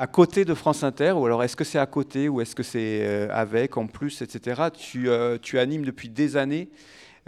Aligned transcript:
à 0.00 0.06
côté 0.06 0.46
de 0.46 0.54
France 0.54 0.82
Inter, 0.82 1.12
ou 1.12 1.26
alors 1.26 1.44
est-ce 1.44 1.56
que 1.56 1.62
c'est 1.62 1.78
à 1.78 1.84
côté, 1.84 2.30
ou 2.30 2.40
est-ce 2.40 2.56
que 2.56 2.62
c'est 2.62 3.00
euh, 3.02 3.28
avec, 3.30 3.76
en 3.76 3.86
plus, 3.86 4.22
etc. 4.22 4.62
Tu, 4.72 5.10
euh, 5.10 5.36
tu 5.36 5.58
animes 5.58 5.84
depuis 5.84 6.08
des 6.08 6.38
années 6.38 6.70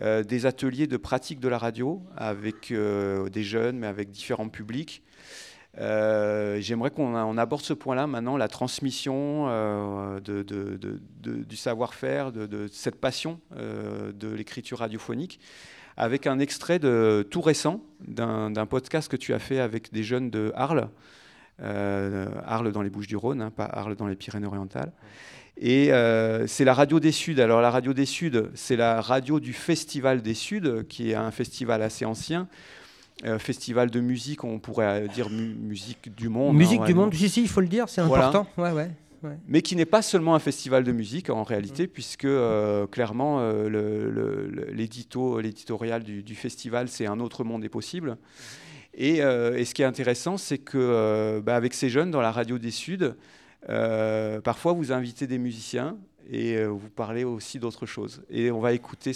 euh, 0.01 0.23
des 0.23 0.47
ateliers 0.47 0.87
de 0.87 0.97
pratique 0.97 1.39
de 1.39 1.49
la 1.49 1.59
radio 1.59 2.03
avec 2.17 2.73
des 2.73 3.43
jeunes, 3.43 3.79
mais 3.79 3.87
avec 3.87 4.11
différents 4.11 4.49
publics. 4.49 5.03
J'aimerais 5.77 6.91
qu'on 6.91 7.37
aborde 7.37 7.61
ce 7.61 7.75
point-là 7.75 8.07
maintenant, 8.07 8.39
la 8.39 8.49
transmission 8.49 9.49
du 10.23 11.57
savoir-faire, 11.57 12.33
de, 12.33 12.69
cette 12.73 12.99
passion 13.03 13.39
de 13.55 14.29
l'écriture 14.29 14.79
radiophonique, 14.79 15.41
avec 15.99 16.27
un 16.27 16.39
extrait 16.39 16.79
de, 16.79 17.27
tout 17.31 17.43
récent 17.43 17.83
d'un 18.01 18.67
podcast 18.67 19.11
que 19.11 19.17
tu 19.19 19.35
as 19.35 19.39
fait 19.39 19.61
avec 19.61 19.93
des 19.93 20.03
jeunes 20.03 20.31
de 20.31 20.53
Arles. 20.55 20.89
Euh, 21.63 22.27
Arles 22.45 22.73
dans 22.73 22.83
les 22.83 22.91
Bouches-du-Rhône, 22.91 23.41
hein, 23.41 23.53
pas 23.55 23.67
Arles 23.67 23.95
dans 23.95 24.09
les 24.09 24.17
Pyrénées-Orientales. 24.17 24.93
Et 25.57 25.93
euh, 25.93 26.47
c'est 26.47 26.65
la 26.65 26.75
radio 26.75 26.99
des 26.99 27.13
Suds. 27.13 27.41
Alors 27.41 27.61
la 27.61 27.71
radio 27.71 27.93
des 27.93 28.07
Suds, 28.07 28.49
c'est 28.55 28.75
la 28.75 29.01
radio 29.01 29.39
du 29.39 29.53
Festival 29.53 30.23
des 30.23 30.35
Suds, 30.35 30.85
qui 30.89 31.11
est 31.11 31.15
un 31.15 31.31
festival 31.31 31.83
assez 31.83 32.05
ancien. 32.05 32.49
Euh, 33.25 33.39
festival 33.39 33.91
de 33.91 34.01
musique, 34.01 34.43
on 34.43 34.59
pourrait 34.59 35.07
dire 35.09 35.29
musique 35.31 36.13
du 36.15 36.29
monde. 36.29 36.57
Musique 36.57 36.81
hein, 36.81 36.87
du 36.87 36.95
monde, 36.95 37.15
si, 37.15 37.29
si, 37.29 37.43
il 37.43 37.49
faut 37.49 37.61
le 37.61 37.69
dire, 37.69 37.89
c'est 37.89 38.01
important. 38.01 38.49
Ouais, 38.57 38.73
ouais, 38.73 38.91
Mais 39.47 39.63
qui 39.63 39.77
n'est 39.77 39.85
pas 39.85 40.03
seulement 40.03 40.35
un 40.35 40.41
festival 40.41 40.83
de 40.83 40.91
musique 40.91 41.31
en 41.31 41.45
réalité, 41.45 41.85
mm. 41.85 41.89
puisque 41.89 42.27
clairement 42.91 43.41
l'éditorial 44.73 46.03
du, 46.03 46.25
du, 46.25 46.35
festival, 46.35 46.89
c'est 46.89 47.07
un 47.07 47.21
autre 47.21 47.45
monde 47.45 47.65
est 47.65 47.69
possible. 47.69 48.17
Euh, 48.17 48.17
et, 48.95 49.19
ce 49.19 49.75
qui 49.75 49.83
est 49.83 49.87
intéressant, 49.87 50.37
c'est 50.37 50.59
que 50.59 50.79
euh, 50.79 51.41
bah, 51.41 51.57
avec 51.57 51.75
ces 51.75 51.89
jeunes 51.89 52.11
dans 52.11 52.21
la 52.21 52.33
radio 52.33 52.59
des 52.59 52.71
Suds, 52.71 53.15
euh, 53.69 54.41
parfois 54.41 54.73
vous 54.73 54.93
invitez 54.93 55.27
des 55.27 55.39
musiciens 55.39 55.97
et 56.31 56.65
vous 56.65 56.91
parlez 56.95 57.25
aussi 57.25 57.59
d'autres 57.59 57.87
choses. 57.87 58.23
Et 58.31 58.51
on 58.51 58.61
va 58.61 58.73
écouter 58.73 59.13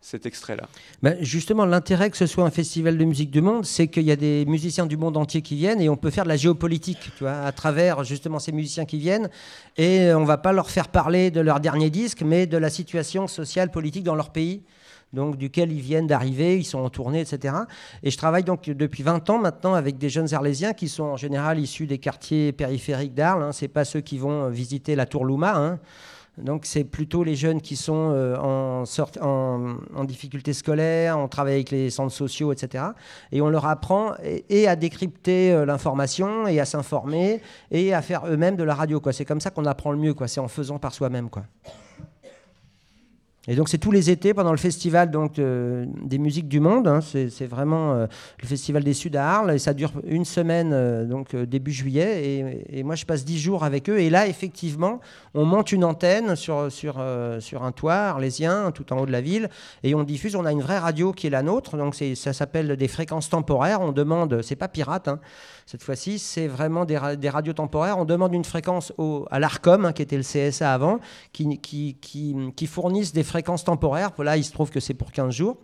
cet 0.00 0.26
extrait-là. 0.26 0.68
Ben 1.02 1.16
justement, 1.20 1.64
l'intérêt 1.64 2.10
que 2.10 2.16
ce 2.16 2.26
soit 2.26 2.44
un 2.44 2.50
festival 2.50 2.96
de 2.98 3.04
musique 3.04 3.30
du 3.30 3.40
monde, 3.40 3.64
c'est 3.64 3.88
qu'il 3.88 4.04
y 4.04 4.10
a 4.10 4.16
des 4.16 4.44
musiciens 4.46 4.86
du 4.86 4.96
monde 4.96 5.16
entier 5.16 5.42
qui 5.42 5.56
viennent 5.56 5.80
et 5.80 5.88
on 5.88 5.96
peut 5.96 6.10
faire 6.10 6.24
de 6.24 6.28
la 6.28 6.36
géopolitique 6.36 6.98
tu 7.16 7.24
vois, 7.24 7.40
à 7.40 7.52
travers 7.52 8.04
justement 8.04 8.38
ces 8.38 8.52
musiciens 8.52 8.84
qui 8.84 8.98
viennent. 8.98 9.28
Et 9.76 10.12
on 10.12 10.20
ne 10.20 10.26
va 10.26 10.38
pas 10.38 10.52
leur 10.52 10.70
faire 10.70 10.88
parler 10.88 11.30
de 11.30 11.40
leur 11.40 11.60
dernier 11.60 11.90
disque, 11.90 12.22
mais 12.22 12.46
de 12.46 12.56
la 12.56 12.70
situation 12.70 13.26
sociale, 13.26 13.70
politique 13.70 14.04
dans 14.04 14.16
leur 14.16 14.30
pays 14.30 14.62
donc 15.12 15.36
duquel 15.36 15.72
ils 15.72 15.80
viennent 15.80 16.06
d'arriver, 16.06 16.58
ils 16.58 16.64
sont 16.64 16.80
en 16.80 16.90
tournée, 16.90 17.20
etc. 17.20 17.54
Et 18.02 18.10
je 18.10 18.16
travaille 18.16 18.44
donc 18.44 18.68
depuis 18.68 19.02
20 19.02 19.30
ans 19.30 19.38
maintenant 19.38 19.74
avec 19.74 19.98
des 19.98 20.10
jeunes 20.10 20.34
Arlésiens 20.34 20.74
qui 20.74 20.88
sont 20.88 21.04
en 21.04 21.16
général 21.16 21.58
issus 21.58 21.86
des 21.86 21.98
quartiers 21.98 22.52
périphériques 22.52 23.14
d'Arles. 23.14 23.42
Hein. 23.42 23.52
Ce 23.52 23.64
n'est 23.64 23.68
pas 23.68 23.84
ceux 23.84 24.00
qui 24.00 24.18
vont 24.18 24.48
visiter 24.48 24.94
la 24.94 25.06
Tour 25.06 25.24
Louma. 25.24 25.56
Hein. 25.56 25.78
Donc 26.38 26.66
c'est 26.66 26.84
plutôt 26.84 27.24
les 27.24 27.34
jeunes 27.34 27.60
qui 27.60 27.74
sont 27.76 28.12
euh, 28.14 28.36
en, 28.36 28.84
en, 29.20 30.04
difficulté 30.04 30.52
scolaire, 30.52 31.18
on 31.18 31.28
travaille 31.28 31.54
avec 31.54 31.70
les 31.70 31.90
centres 31.90 32.14
sociaux, 32.14 32.52
etc. 32.52 32.84
Et 33.32 33.40
on 33.40 33.48
leur 33.48 33.66
apprend 33.66 34.12
et, 34.48 34.68
à 34.68 34.76
décrypter 34.76 35.52
euh, 35.52 35.66
l'information 35.66 36.46
et 36.46 36.60
à 36.60 36.64
s'informer 36.64 37.42
et 37.70 37.92
à 37.92 38.02
faire 38.02 38.26
eux-mêmes 38.26 38.56
de 38.56 38.64
la 38.64 38.74
radio. 38.74 39.02
C'est 39.10 39.24
comme 39.24 39.40
ça 39.40 39.50
qu'on 39.50 39.64
apprend 39.64 39.90
le 39.90 39.98
mieux. 39.98 40.14
C'est 40.26 40.40
en 40.40 40.48
faisant 40.48 40.78
par 40.78 40.94
soi-même. 40.94 41.28
Et 43.50 43.54
donc 43.54 43.70
c'est 43.70 43.78
tous 43.78 43.90
les 43.90 44.10
étés 44.10 44.34
pendant 44.34 44.50
le 44.50 44.58
festival 44.58 45.10
donc, 45.10 45.38
euh, 45.38 45.86
des 46.04 46.18
musiques 46.18 46.48
du 46.48 46.60
monde. 46.60 46.86
Hein. 46.86 47.00
c'est 47.00 47.46
vraiment 47.46 47.94
euh, 47.94 48.06
le 48.42 48.46
festival 48.46 48.84
des 48.84 48.92
Suds 48.92 49.16
à 49.16 49.26
Arles 49.26 49.52
et 49.52 49.58
ça 49.58 49.72
dure 49.72 49.92
une 50.06 50.26
semaine 50.26 50.72
euh, 50.74 51.06
donc 51.06 51.34
début 51.34 51.72
juillet. 51.72 52.44
Et, 52.68 52.82
moi 52.82 52.94
je 52.94 53.06
passe 53.06 53.24
dix 53.24 53.38
jours 53.38 53.64
avec 53.64 53.88
eux. 53.88 54.00
Et 54.00 54.10
là 54.10 54.26
effectivement 54.26 55.00
on 55.32 55.46
monte 55.46 55.72
une 55.72 55.84
antenne 55.84 56.36
sur, 56.36 56.70
sur, 56.70 57.02
sur 57.40 57.62
un 57.62 57.72
toit 57.72 57.94
arlésien 57.94 58.70
tout 58.70 58.92
en 58.92 58.98
haut 58.98 59.06
de 59.06 59.12
la 59.12 59.22
ville 59.22 59.48
et 59.82 59.94
on 59.94 60.04
diffuse. 60.04 60.36
On 60.36 60.44
a 60.44 60.52
une 60.52 60.62
vraie 60.62 60.78
radio 60.78 61.12
qui 61.12 61.26
est 61.26 61.30
la 61.30 61.42
nôtre. 61.42 61.78
Donc 61.78 61.94
ça 61.94 62.32
s'appelle 62.34 62.76
des 62.76 62.88
fréquences 62.88 63.30
temporaires. 63.30 63.80
On 63.80 63.92
demande, 63.92 64.42
c'est 64.42 64.56
pas 64.56 64.68
pirate. 64.68 65.08
Hein, 65.08 65.20
cette 65.68 65.82
fois-ci, 65.82 66.18
c'est 66.18 66.48
vraiment 66.48 66.86
des, 66.86 66.96
radios 66.96 67.52
temporaires. 67.52 67.98
On 67.98 68.06
demande 68.06 68.32
une 68.32 68.46
fréquence 68.46 68.90
à 69.30 69.38
l'ARCOM, 69.38 69.84
hein, 69.84 69.92
qui 69.92 70.00
était 70.00 70.16
le 70.16 70.22
CSA 70.22 70.72
avant, 70.72 70.98
qui, 71.34 71.58
qui, 71.58 71.98
qui, 72.00 72.34
qui 72.56 72.66
fournissent 72.66 73.12
des 73.12 73.22
fréquences 73.22 73.64
temporaires. 73.64 74.12
Là, 74.18 74.38
il 74.38 74.44
se 74.44 74.52
trouve 74.52 74.70
que 74.70 74.80
c'est 74.80 74.94
pour 74.94 75.12
15 75.12 75.34
jours 75.34 75.58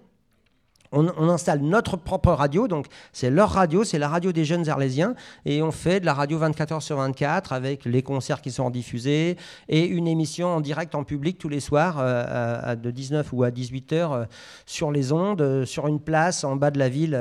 on, 0.95 1.29
installe 1.29 1.61
notre 1.61 1.97
propre 1.97 2.33
radio, 2.33 2.69
donc 2.69 2.87
c'est 3.13 3.31
leur 3.31 3.51
radio, 3.51 3.85
c'est 3.85 3.99
la 3.99 4.09
radio 4.09 4.33
des 4.33 4.45
jeunes 4.45 4.69
arlésiens, 4.69 5.15
et 5.45 5.63
on 5.63 5.73
fait 5.73 6.01
de 6.01 6.07
la 6.07 6.15
radio 6.15 6.39
24 6.39 6.73
heures 6.73 6.83
sur 6.83 6.97
24 6.97 7.53
avec 7.53 7.85
les 7.85 8.03
concerts 8.03 8.41
qui 8.41 8.51
sont 8.51 8.71
diffusés 8.71 9.37
et 9.69 9.87
une 9.87 10.07
émission 10.07 10.49
en 10.49 10.61
direct 10.61 10.95
en 10.95 11.05
public 11.05 11.39
tous 11.39 11.49
les 11.49 11.61
soirs 11.61 11.97
euh, 11.99 12.61
à, 12.63 12.77
de 12.77 12.91
19 12.91 13.33
ou 13.33 13.43
à 13.43 13.51
18 13.51 13.93
heures 13.93 14.13
euh, 14.13 14.25
sur 14.67 14.91
les 14.91 15.13
ondes, 15.13 15.43
euh, 15.43 15.65
sur 15.65 15.87
une 15.87 16.01
place 16.01 16.45
en 16.45 16.57
bas 16.57 16.71
de 16.71 16.79
la 16.79 16.89
ville, 16.89 17.13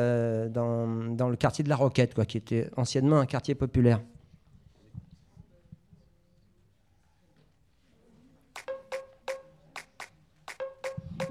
dans, 0.52 0.88
dans, 1.16 1.30
le 1.30 1.36
quartier 1.36 1.64
de 1.64 1.70
la 1.70 1.76
Roquette, 1.76 2.14
quoi, 2.14 2.26
qui 2.26 2.38
était 2.38 2.70
anciennement 2.78 3.20
un 3.20 3.26
quartier 3.26 3.56
populaire. 3.56 4.00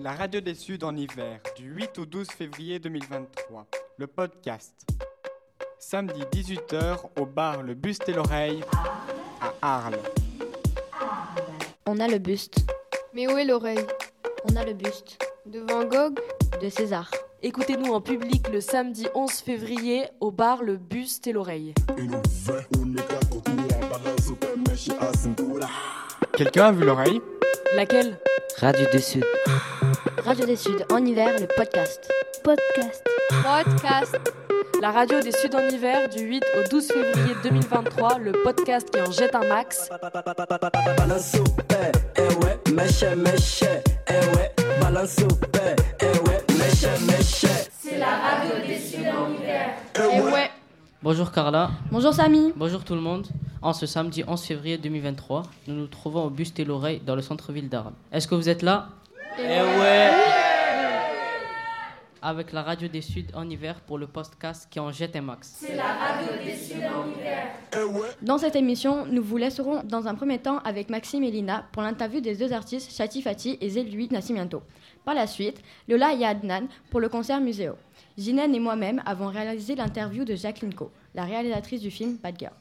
La 0.02 0.14
radio 0.14 0.40
des 0.40 0.56
Suds 0.56 0.82
en 0.82 0.96
hiver, 0.96 1.38
du 1.56 1.70
8 1.70 1.98
au 2.00 2.06
12 2.06 2.26
février 2.28 2.80
2023. 2.80 3.68
Le 3.98 4.08
podcast. 4.08 4.74
Samedi 5.78 6.22
18h 6.32 6.96
au 7.20 7.24
bar 7.24 7.62
Le 7.62 7.74
Buste 7.74 8.08
et 8.08 8.12
l'Oreille 8.12 8.64
à 9.40 9.52
Arles. 9.62 10.00
On 11.86 12.00
a 12.00 12.08
le 12.08 12.18
buste. 12.18 12.66
Mais 13.14 13.32
où 13.32 13.38
est 13.38 13.44
l'oreille? 13.44 13.86
On 14.50 14.56
a 14.56 14.64
le 14.64 14.72
buste. 14.72 15.24
De 15.46 15.60
Van 15.60 15.84
Gogh? 15.84 16.18
De 16.60 16.68
César. 16.68 17.08
Écoutez-nous 17.40 17.92
en 17.92 18.00
public 18.00 18.48
le 18.48 18.60
samedi 18.60 19.06
11 19.14 19.30
février 19.30 20.06
au 20.18 20.32
bar 20.32 20.64
Le 20.64 20.78
Buste 20.78 21.28
et 21.28 21.32
l'Oreille. 21.32 21.74
Quelqu'un 26.32 26.66
a 26.66 26.72
vu 26.72 26.84
l'oreille? 26.84 27.20
Laquelle? 27.76 28.18
Radio 28.58 28.86
des 28.92 28.98
Sud. 28.98 29.24
Radio 30.24 30.46
des 30.46 30.56
Suds 30.56 30.82
en 30.90 31.04
hiver, 31.04 31.38
le 31.38 31.46
podcast. 31.46 32.10
Podcast. 32.42 33.04
Podcast. 33.28 34.18
La 34.80 34.90
radio 34.90 35.20
des 35.20 35.30
Suds 35.30 35.54
en 35.54 35.68
hiver 35.68 36.08
du 36.08 36.24
8 36.24 36.42
au 36.58 36.68
12 36.68 36.88
février 36.88 37.34
2023, 37.44 38.18
le 38.18 38.32
podcast 38.42 38.90
qui 38.90 39.00
en 39.00 39.12
jette 39.12 39.34
un 39.36 39.46
max. 39.46 39.88
C'est 47.80 47.98
la 47.98 48.16
radio 48.16 48.66
des 48.66 48.78
Suds 48.78 49.08
en 49.08 49.30
hiver. 49.30 49.76
Et 49.94 50.20
ouais. 50.20 50.50
Bonjour 51.02 51.30
Carla. 51.30 51.70
Bonjour 51.92 52.12
Samy. 52.12 52.52
Bonjour 52.56 52.82
tout 52.82 52.94
le 52.94 53.00
monde. 53.00 53.28
En 53.60 53.72
ce 53.72 53.86
samedi 53.86 54.24
11 54.26 54.42
février 54.42 54.78
2023, 54.78 55.44
nous 55.68 55.74
nous 55.74 55.86
trouvons 55.86 56.24
au 56.24 56.30
Buste 56.30 56.58
et 56.58 56.64
l'Oreille 56.64 57.00
dans 57.06 57.14
le 57.14 57.22
centre-ville 57.22 57.68
d'Arles. 57.68 57.92
Est-ce 58.10 58.26
que 58.26 58.34
vous 58.34 58.48
êtes 58.48 58.62
là? 58.62 58.88
Eh 59.38 59.42
ouais 59.42 60.10
Avec 62.20 62.52
la 62.52 62.62
radio 62.62 62.86
des 62.88 63.00
Suds 63.00 63.26
en 63.34 63.48
hiver 63.48 63.80
pour 63.80 63.98
le 63.98 64.06
podcast 64.06 64.68
qui 64.70 64.78
en 64.78 64.92
jette 64.92 65.16
un 65.16 65.22
max. 65.22 65.56
C'est 65.58 65.74
la 65.74 65.84
radio 65.94 66.44
des 66.44 66.54
Suds 66.54 66.74
en 66.86 67.08
hiver. 67.10 67.46
Eh 67.72 68.24
Dans 68.24 68.38
cette 68.38 68.56
émission, 68.56 69.06
nous 69.06 69.22
vous 69.22 69.36
laisserons 69.38 69.82
dans 69.84 70.06
un 70.06 70.14
premier 70.14 70.38
temps 70.38 70.58
avec 70.58 70.90
Maxime 70.90 71.24
et 71.24 71.30
Lina 71.30 71.64
pour 71.72 71.82
l'interview 71.82 72.20
des 72.20 72.36
deux 72.36 72.52
artistes 72.52 72.94
Chati 72.94 73.22
Fati 73.22 73.58
et 73.60 73.70
Zéluy 73.70 74.08
Nascimento. 74.10 74.62
Par 75.04 75.14
la 75.14 75.26
suite, 75.26 75.62
Lola 75.88 76.12
et 76.14 76.24
Adnan 76.24 76.66
pour 76.90 77.00
le 77.00 77.08
concert 77.08 77.40
Muséo. 77.40 77.74
Ginène 78.18 78.54
et 78.54 78.60
moi-même 78.60 79.02
avons 79.06 79.28
réalisé 79.28 79.74
l'interview 79.74 80.24
de 80.24 80.36
Jacqueline 80.36 80.74
Co, 80.74 80.90
la 81.14 81.24
réalisatrice 81.24 81.80
du 81.80 81.90
film 81.90 82.18
Bad 82.22 82.38
Girl. 82.38 82.52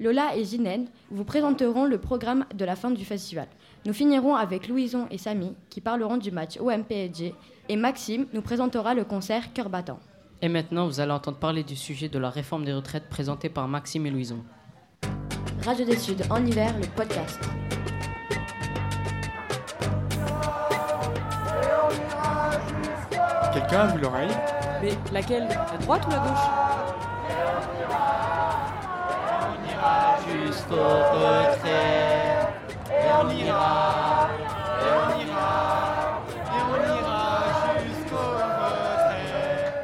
Lola 0.00 0.36
et 0.36 0.44
Ginène 0.44 0.86
vous 1.10 1.24
présenteront 1.24 1.84
le 1.84 1.98
programme 1.98 2.44
de 2.54 2.64
la 2.64 2.76
fin 2.76 2.90
du 2.90 3.04
festival. 3.04 3.46
Nous 3.86 3.92
finirons 3.92 4.34
avec 4.34 4.68
Louison 4.68 5.06
et 5.10 5.18
Samy 5.18 5.54
qui 5.70 5.80
parleront 5.80 6.16
du 6.16 6.30
match 6.30 6.58
OMPSG 6.58 7.34
et 7.68 7.76
Maxime 7.76 8.26
nous 8.32 8.42
présentera 8.42 8.94
le 8.94 9.04
concert 9.04 9.52
Cœur 9.52 9.68
battant. 9.68 10.00
Et 10.42 10.48
maintenant, 10.48 10.86
vous 10.86 11.00
allez 11.00 11.12
entendre 11.12 11.38
parler 11.38 11.62
du 11.62 11.76
sujet 11.76 12.08
de 12.08 12.18
la 12.18 12.30
réforme 12.30 12.64
des 12.64 12.72
retraites 12.72 13.08
présenté 13.08 13.48
par 13.48 13.68
Maxime 13.68 14.06
et 14.06 14.10
Louison. 14.10 14.44
Radio 15.64 15.86
des 15.86 15.96
Suds 15.96 16.16
en 16.28 16.44
hiver, 16.44 16.74
le 16.78 16.86
podcast. 16.88 17.40
Quelqu'un 23.52 23.80
a 23.80 23.86
vu 23.94 24.00
l'oreille? 24.02 24.36
Mais 24.82 24.92
laquelle? 25.12 25.46
La 25.48 25.78
droite 25.78 26.04
ou 26.06 26.10
la 26.10 26.18
gauche? 26.18 26.63
Ira 30.54 30.60
jusqu'au 30.60 30.76
retrait. 30.76 32.48
Et 32.90 33.10
on 33.20 33.30
ira. 33.30 34.30
Et 34.80 34.92
on 34.94 35.26
ira. 35.26 36.22
Et 36.46 36.62
on 36.70 36.80
ira 36.98 37.74
jusqu'au 37.86 38.16
retrait. 38.16 39.74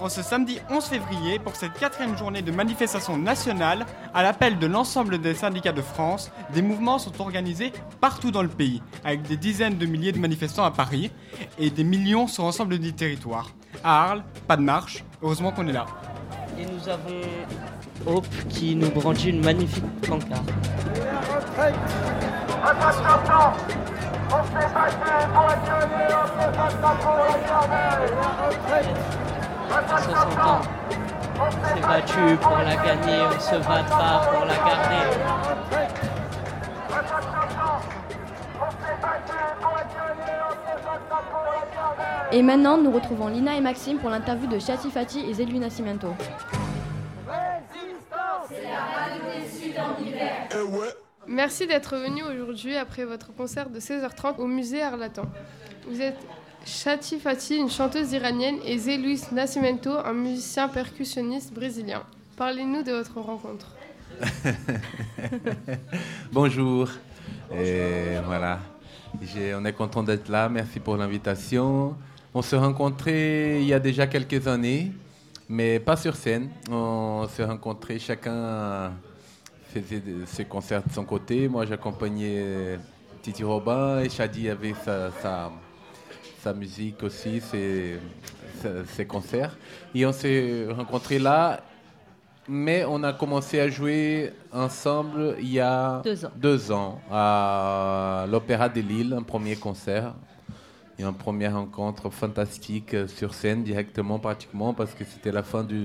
en 0.00 0.08
ce 0.08 0.22
samedi 0.22 0.58
11 0.70 0.84
février 0.84 1.38
pour 1.38 1.56
cette 1.56 1.72
quatrième 1.74 2.16
journée 2.16 2.42
de 2.42 2.52
manifestation 2.52 3.16
nationale, 3.16 3.86
à 4.12 4.22
l'appel 4.22 4.58
de 4.58 4.66
l'ensemble 4.66 5.18
des 5.18 5.34
syndicats 5.34 5.72
de 5.72 5.82
France, 5.82 6.30
des 6.52 6.62
mouvements 6.62 6.98
sont 6.98 7.20
organisés 7.20 7.72
partout 8.00 8.30
dans 8.30 8.42
le 8.42 8.48
pays, 8.48 8.82
avec 9.04 9.22
des 9.22 9.36
dizaines 9.36 9.78
de 9.78 9.86
milliers 9.86 10.12
de 10.12 10.18
manifestants 10.18 10.64
à 10.64 10.70
Paris 10.70 11.10
et 11.58 11.70
des 11.70 11.84
millions 11.84 12.26
sur 12.26 12.44
l'ensemble 12.44 12.78
du 12.78 12.92
territoire. 12.92 13.50
À 13.82 14.04
Arles, 14.04 14.24
pas 14.46 14.56
de 14.56 14.62
marche, 14.62 15.04
heureusement 15.22 15.52
qu'on 15.52 15.66
est 15.66 15.72
là. 15.72 15.86
Et 16.58 16.66
nous 16.66 16.88
avons 16.88 17.20
Hope 18.06 18.26
qui 18.48 18.76
nous 18.76 18.90
brandit 18.90 19.30
une 19.30 19.44
magnifique 19.44 19.84
pancarte. 20.06 20.50
À 22.64 22.74
60 22.74 23.30
ans, 23.30 23.52
on 31.40 31.50
s'est 31.50 31.80
battu 31.80 32.36
pour 32.40 32.58
la 32.58 32.76
gagner, 32.76 33.22
on 33.26 33.40
se 33.40 33.56
battra 33.56 34.22
pour 34.30 34.44
la 34.44 34.54
garder. 34.54 35.83
Et 42.34 42.42
maintenant, 42.42 42.76
nous 42.76 42.90
retrouvons 42.90 43.28
Lina 43.28 43.56
et 43.56 43.60
Maxime 43.60 43.98
pour 43.98 44.10
l'interview 44.10 44.48
de 44.48 44.58
Chati 44.58 44.90
Fati 44.90 45.20
et 45.20 45.34
Zelui 45.34 45.60
Nascimento. 45.60 46.08
Merci 51.28 51.68
d'être 51.68 51.94
venu 51.94 52.24
aujourd'hui 52.24 52.74
après 52.74 53.04
votre 53.04 53.32
concert 53.32 53.70
de 53.70 53.78
16h30 53.78 54.38
au 54.38 54.48
musée 54.48 54.82
Arlatan. 54.82 55.26
Vous 55.88 56.00
êtes 56.00 56.18
Chati 56.66 57.20
Fati, 57.20 57.56
une 57.56 57.70
chanteuse 57.70 58.10
iranienne, 58.10 58.56
et 58.64 58.78
Zé 58.78 58.96
Luis 58.96 59.20
Nascimento, 59.30 59.92
un 59.92 60.12
musicien 60.12 60.66
percussionniste 60.66 61.54
brésilien. 61.54 62.02
Parlez-nous 62.36 62.82
de 62.82 62.90
votre 62.90 63.20
rencontre. 63.20 63.76
Bonjour. 66.32 66.88
Et 67.56 68.18
voilà. 68.26 68.58
On 69.56 69.64
est 69.64 69.72
content 69.72 70.02
d'être 70.02 70.28
là. 70.28 70.48
Merci 70.48 70.80
pour 70.80 70.96
l'invitation. 70.96 71.94
On 72.36 72.42
s'est 72.42 72.56
rencontrés 72.56 73.60
il 73.60 73.66
y 73.68 73.72
a 73.72 73.78
déjà 73.78 74.08
quelques 74.08 74.48
années, 74.48 74.90
mais 75.48 75.78
pas 75.78 75.96
sur 75.96 76.16
scène. 76.16 76.48
On 76.68 77.28
s'est 77.28 77.44
rencontrés, 77.44 78.00
chacun 78.00 78.92
faisait 79.72 80.02
ses 80.26 80.44
concerts 80.44 80.82
de 80.84 80.92
son 80.92 81.04
côté. 81.04 81.46
Moi, 81.46 81.64
j'accompagnais 81.64 82.80
Titi 83.22 83.44
Robin 83.44 84.00
et 84.00 84.08
Shadi 84.08 84.50
avait 84.50 84.74
sa, 84.84 85.12
sa, 85.22 85.52
sa 86.42 86.52
musique 86.52 87.04
aussi, 87.04 87.40
ses, 87.40 89.06
concerts. 89.06 89.56
Et 89.94 90.04
on 90.04 90.12
s'est 90.12 90.66
rencontrés 90.70 91.20
là 91.20 91.60
mais 92.46 92.84
on 92.84 93.02
a 93.04 93.14
commencé 93.14 93.58
à 93.58 93.68
jouer 93.68 94.34
ensemble 94.52 95.36
il 95.40 95.50
y 95.50 95.60
a 95.60 96.02
Deux 96.36 96.72
ans. 96.72 96.76
ans 96.76 97.00
à 97.10 98.26
l'Opéra 98.28 98.68
de 98.68 98.82
Lille, 98.82 99.14
un 99.16 99.22
premier 99.22 99.56
concert. 99.56 100.12
Et 100.97 101.03
une 101.03 101.13
première 101.13 101.53
rencontre 101.55 102.09
fantastique 102.09 102.93
euh, 102.93 103.07
sur 103.07 103.33
scène 103.33 103.63
directement 103.63 104.19
pratiquement 104.19 104.73
parce 104.73 104.93
que 104.93 105.03
c'était 105.05 105.31
la 105.31 105.43
fin 105.43 105.63
du, 105.63 105.83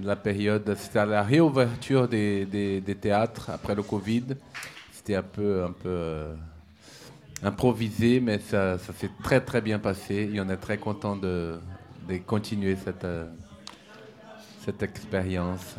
de 0.00 0.06
la 0.06 0.16
période, 0.16 0.74
c'était 0.76 1.06
la 1.06 1.22
réouverture 1.22 2.08
des, 2.08 2.44
des- 2.46 2.80
des 2.80 2.94
théâtres 2.96 3.50
après 3.50 3.74
le 3.76 3.82
Covid. 3.82 4.24
C'était 4.92 5.14
un 5.14 5.22
peu, 5.22 5.64
un 5.64 5.72
peu 5.84 5.88
euh, 5.88 6.34
improvisé, 7.42 8.20
mais 8.20 8.38
ça, 8.50 8.78
ça 8.78 8.92
s'est 8.92 9.10
très 9.22 9.40
très 9.40 9.60
bien 9.60 9.78
passé 9.78 10.16
et 10.32 10.40
on 10.40 10.48
est 10.48 10.56
très 10.68 10.78
content 10.78 11.14
de, 11.16 11.60
de 12.08 12.16
continuer 12.18 12.76
cette, 12.84 13.04
euh, 13.04 13.26
cette 14.64 14.82
expérience. 14.82 15.76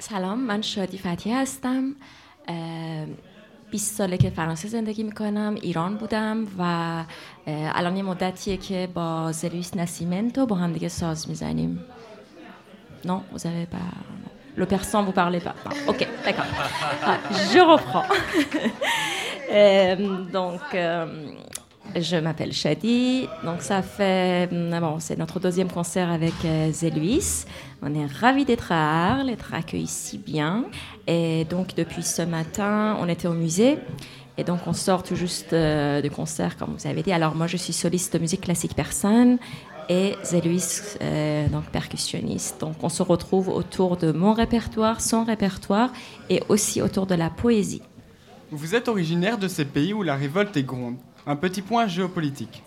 سلام 0.00 0.46
من 0.46 0.62
شادی 0.62 0.98
فتی 0.98 1.32
هستم 1.32 1.94
اه، 2.48 3.06
20 3.70 3.94
ساله 3.94 4.16
که 4.16 4.30
فرانسه 4.30 4.68
زندگی 4.68 5.02
میکنم 5.02 5.54
ایران 5.62 5.96
بودم 5.96 6.46
و 6.58 6.62
اه، 6.62 7.04
الان 7.78 7.96
یه 7.96 8.02
مدتیه 8.02 8.56
که 8.56 8.88
با 8.94 9.32
زلویس 9.32 9.76
نسیمنتو 9.76 10.46
با 10.46 10.56
هم 10.56 10.72
دیگه 10.72 10.88
ساز 10.88 11.28
میزنیم 11.28 11.84
Non, 13.06 13.20
vous 13.32 13.46
avez 13.46 13.66
pas... 13.76 13.90
Le 14.56 14.66
persan, 14.74 15.00
vous 15.08 15.12
parlez 15.22 15.40
pas. 15.48 15.54
Non, 15.66 15.74
ok, 15.92 16.00
d'accord. 16.24 16.50
Ah, 17.10 17.18
Je 17.52 17.60
reprends. 17.72 18.06
Euh, 19.50 19.96
donc, 20.38 20.62
euh, 20.74 21.06
je 21.95 22.17
m'appelle 22.17 22.53
Shadi. 22.53 23.27
Donc, 23.43 23.61
ça 23.61 23.81
fait. 23.81 24.49
hum, 24.51 24.79
Bon, 24.79 24.99
c'est 24.99 25.17
notre 25.17 25.39
deuxième 25.39 25.69
concert 25.69 26.09
avec 26.09 26.33
euh, 26.45 26.71
Zéluis. 26.71 27.45
On 27.81 27.93
est 27.93 28.05
ravis 28.05 28.45
d'être 28.45 28.71
à 28.71 29.11
Arles, 29.11 29.29
être 29.29 29.53
accueillis 29.53 29.87
si 29.87 30.17
bien. 30.17 30.65
Et 31.07 31.45
donc, 31.45 31.75
depuis 31.75 32.03
ce 32.03 32.21
matin, 32.21 32.97
on 32.99 33.07
était 33.07 33.27
au 33.27 33.33
musée. 33.33 33.77
Et 34.37 34.43
donc, 34.43 34.59
on 34.67 34.73
sort 34.73 35.03
tout 35.03 35.15
juste 35.15 35.53
euh, 35.53 36.01
du 36.01 36.09
concert, 36.09 36.57
comme 36.57 36.75
vous 36.77 36.87
avez 36.87 37.03
dit. 37.03 37.11
Alors, 37.11 37.35
moi, 37.35 37.47
je 37.47 37.57
suis 37.57 37.73
soliste 37.73 38.13
de 38.13 38.19
musique 38.19 38.41
classique 38.41 38.75
persane 38.75 39.37
et 39.89 40.15
Zéluis, 40.23 40.63
euh, 41.01 41.47
donc 41.49 41.65
percussionniste. 41.65 42.61
Donc, 42.61 42.75
on 42.83 42.89
se 42.89 43.03
retrouve 43.03 43.49
autour 43.49 43.97
de 43.97 44.11
mon 44.11 44.33
répertoire, 44.33 45.01
son 45.01 45.23
répertoire 45.23 45.91
et 46.29 46.41
aussi 46.47 46.81
autour 46.81 47.05
de 47.05 47.15
la 47.15 47.29
poésie. 47.29 47.81
Vous 48.51 48.75
êtes 48.75 48.87
originaire 48.87 49.37
de 49.37 49.47
ces 49.47 49.65
pays 49.65 49.93
où 49.93 50.03
la 50.03 50.15
révolte 50.15 50.55
est 50.57 50.63
gronde. 50.63 50.95
Un 51.29 51.35
petit 51.35 51.61
point 51.61 51.85
géopolitique. 51.85 52.63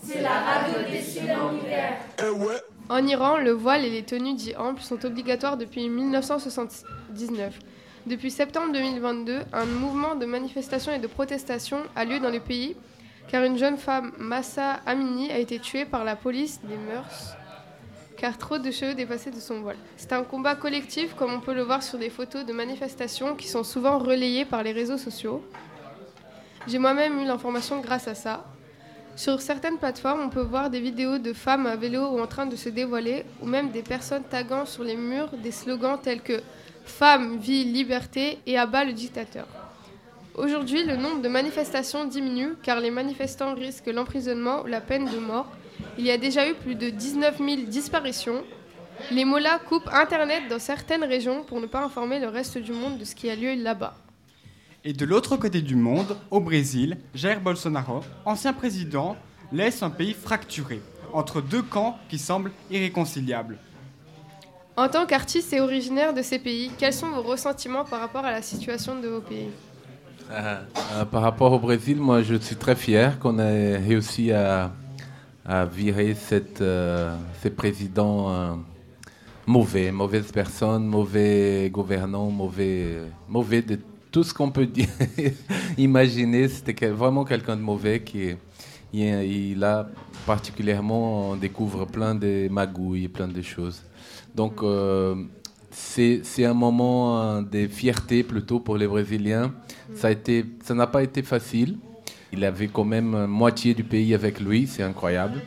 En 2.89 3.07
Iran, 3.09 3.37
le 3.39 3.51
voile 3.51 3.85
et 3.85 3.91
les 3.91 4.05
tenues 4.05 4.35
dites 4.35 4.57
amples 4.57 4.83
sont 4.83 5.05
obligatoires 5.05 5.57
depuis 5.57 5.89
1979. 5.89 7.59
Depuis 8.07 8.31
septembre 8.31 8.73
2022, 8.73 9.41
un 9.53 9.65
mouvement 9.65 10.15
de 10.15 10.27
manifestation 10.27 10.93
et 10.93 11.01
de 11.01 11.09
protestation 11.09 11.79
a 11.97 12.05
lieu 12.05 12.21
dans 12.21 12.31
le 12.31 12.39
pays 12.39 12.77
car 13.27 13.43
une 13.43 13.59
jeune 13.59 13.79
femme, 13.79 14.13
Massa 14.19 14.75
Amini, 14.87 15.33
a 15.33 15.39
été 15.39 15.59
tuée 15.59 15.85
par 15.85 16.05
la 16.05 16.15
police 16.15 16.61
des 16.63 16.77
mœurs 16.77 17.35
car 18.17 18.39
trop 18.39 18.59
de 18.59 18.71
cheveux 18.71 18.95
dépassaient 18.95 19.33
de 19.33 19.41
son 19.41 19.63
voile. 19.63 19.79
C'est 19.97 20.13
un 20.13 20.23
combat 20.23 20.55
collectif 20.55 21.15
comme 21.15 21.33
on 21.33 21.41
peut 21.41 21.55
le 21.55 21.63
voir 21.63 21.83
sur 21.83 21.99
des 21.99 22.11
photos 22.11 22.47
de 22.47 22.53
manifestations 22.53 23.35
qui 23.35 23.49
sont 23.49 23.65
souvent 23.65 23.99
relayées 23.99 24.45
par 24.45 24.63
les 24.63 24.71
réseaux 24.71 24.99
sociaux. 24.99 25.43
J'ai 26.67 26.79
moi-même 26.79 27.19
eu 27.19 27.25
l'information 27.25 27.81
grâce 27.81 28.09
à 28.09 28.15
ça. 28.15 28.45
Sur 29.17 29.41
certaines 29.41 29.79
plateformes, 29.79 30.21
on 30.21 30.29
peut 30.31 30.43
voir 30.43 30.71
des 30.71 30.81
vidéos 30.81 31.19
de 31.19 31.33
femmes 31.33 31.67
à 31.67 31.77
vélo 31.77 32.09
ou 32.13 32.21
en 32.21 32.27
train 32.27 32.47
de 32.47 32.57
se 32.57 32.69
dévoiler, 32.69 33.25
ou 33.43 33.47
même 33.47 33.71
des 33.71 33.83
personnes 33.83 34.23
taguant 34.23 34.65
sur 34.65 34.85
les 34.85 34.97
murs 34.97 35.31
des 35.43 35.51
slogans 35.51 35.99
tels 36.01 36.23
que 36.23 36.41
Femme, 36.85 37.39
vie, 37.39 37.65
liberté 37.65 38.39
et 38.47 38.59
abat 38.59 38.85
le 38.85 38.93
dictateur. 38.93 39.47
Aujourd'hui, 40.35 40.85
le 40.85 40.97
nombre 40.97 41.23
de 41.23 41.29
manifestations 41.29 42.07
diminue 42.07 42.55
car 42.63 42.81
les 42.81 42.91
manifestants 42.91 43.55
risquent 43.55 43.93
l'emprisonnement 43.93 44.63
ou 44.63 44.67
la 44.67 44.81
peine 44.81 45.07
de 45.07 45.19
mort. 45.19 45.47
Il 45.99 46.05
y 46.05 46.11
a 46.11 46.19
déjà 46.19 46.49
eu 46.49 46.55
plus 46.55 46.75
de 46.75 46.91
19 46.91 47.39
000 47.39 47.51
disparitions. 47.69 48.43
Les 49.11 49.25
mollahs 49.25 49.59
coupent 49.61 49.89
Internet 49.93 50.45
dans 50.49 50.59
certaines 50.59 51.05
régions 51.05 51.45
pour 51.45 51.61
ne 51.61 51.67
pas 51.67 51.83
informer 51.83 52.19
le 52.19 52.29
reste 52.29 52.59
du 52.59 52.73
monde 52.73 52.99
de 52.99 53.05
ce 53.05 53.15
qui 53.15 53.31
a 53.31 53.37
lieu 53.37 53.55
là-bas. 53.55 53.95
Et 54.85 54.93
de 54.93 55.05
l'autre 55.05 55.37
côté 55.37 55.61
du 55.63 55.77
monde, 55.77 56.17
au 56.33 56.41
Brésil, 56.41 56.99
Jair 57.15 57.41
Bolsonaro, 57.41 58.01
ancien 58.25 58.53
président, 58.53 59.17
laisse 59.53 59.81
un 59.85 59.91
pays 59.91 60.13
fracturé, 60.13 60.81
entre 61.13 61.41
deux 61.41 61.63
camps 61.63 61.97
qui 62.09 62.19
semblent 62.19 62.51
irréconciliables. 62.69 63.59
En 64.77 64.89
tant 64.89 65.07
qu'artiste 65.07 65.53
et 65.53 65.61
originaire 65.61 66.13
de 66.13 66.23
ces 66.23 66.41
pays, 66.41 66.73
quels 66.79 66.93
sont 66.93 67.11
vos 67.11 67.23
ressentiments 67.23 67.85
par 67.85 68.01
rapport 68.01 68.25
à 68.25 68.33
la 68.33 68.43
situation 68.43 68.99
de 69.01 69.07
vos 69.07 69.21
pays? 69.21 69.51
Euh, 70.33 70.61
euh, 70.95 71.05
par 71.05 71.23
rapport 71.23 71.53
au 71.53 71.61
Brésil, 71.61 71.99
moi 71.99 72.23
je 72.23 72.35
suis 72.35 72.57
très 72.57 72.75
fier 72.75 73.21
qu'on 73.21 73.39
ait 73.39 73.77
réussi 73.77 74.33
à, 74.33 74.73
à 75.45 75.65
virer 75.65 76.15
cette, 76.15 76.61
euh, 76.61 77.15
ces 77.41 77.51
présidents 77.51 78.33
euh, 78.33 78.55
mauvais, 79.47 79.93
mauvaises 79.93 80.33
personnes, 80.33 80.87
mauvais 80.87 81.71
gouvernants, 81.71 82.31
mauvais, 82.31 82.99
mauvais 83.29 83.63
de 83.63 83.79
tout 84.13 84.23
ce 84.23 84.33
qu'on 84.33 84.51
peut 84.51 84.67
dire, 84.67 84.89
imaginer. 85.79 86.47
C'était 86.47 86.89
vraiment 86.89 87.25
quelqu'un 87.25 87.57
de 87.57 87.63
mauvais 87.63 88.03
qui 88.03 88.35
il 88.93 89.65
a 89.65 89.89
particulièrement 90.27 91.31
on 91.31 91.37
découvre 91.37 91.87
plein 91.87 92.15
de 92.15 92.47
magouilles, 92.51 93.09
plein 93.09 93.29
de 93.29 93.43
choses. 93.43 93.83
Donc 94.35 94.63
euh, 94.63 95.15
c'est 95.71 96.45
un 96.45 96.55
moment 96.55 97.23
euh, 97.23 97.41
de 97.43 97.67
fierté 97.69 98.23
plutôt 98.23 98.61
pour 98.61 98.77
les 98.77 98.87
Brésiliens. 98.87 99.53
Ça 99.95 100.09
a 100.09 100.11
été, 100.11 100.45
ça 100.63 100.75
n'a 100.75 100.87
pas 100.87 101.03
été 101.03 101.23
facile. 101.23 101.79
Il 102.33 102.45
avait 102.45 102.69
quand 102.69 102.85
même 102.85 103.15
euh, 103.15 103.27
moitié 103.27 103.75
du 103.75 103.85
pays 103.85 104.15
avec 104.15 104.41
lui, 104.41 104.67
c'est 104.67 104.83
incroyable. 104.83 105.41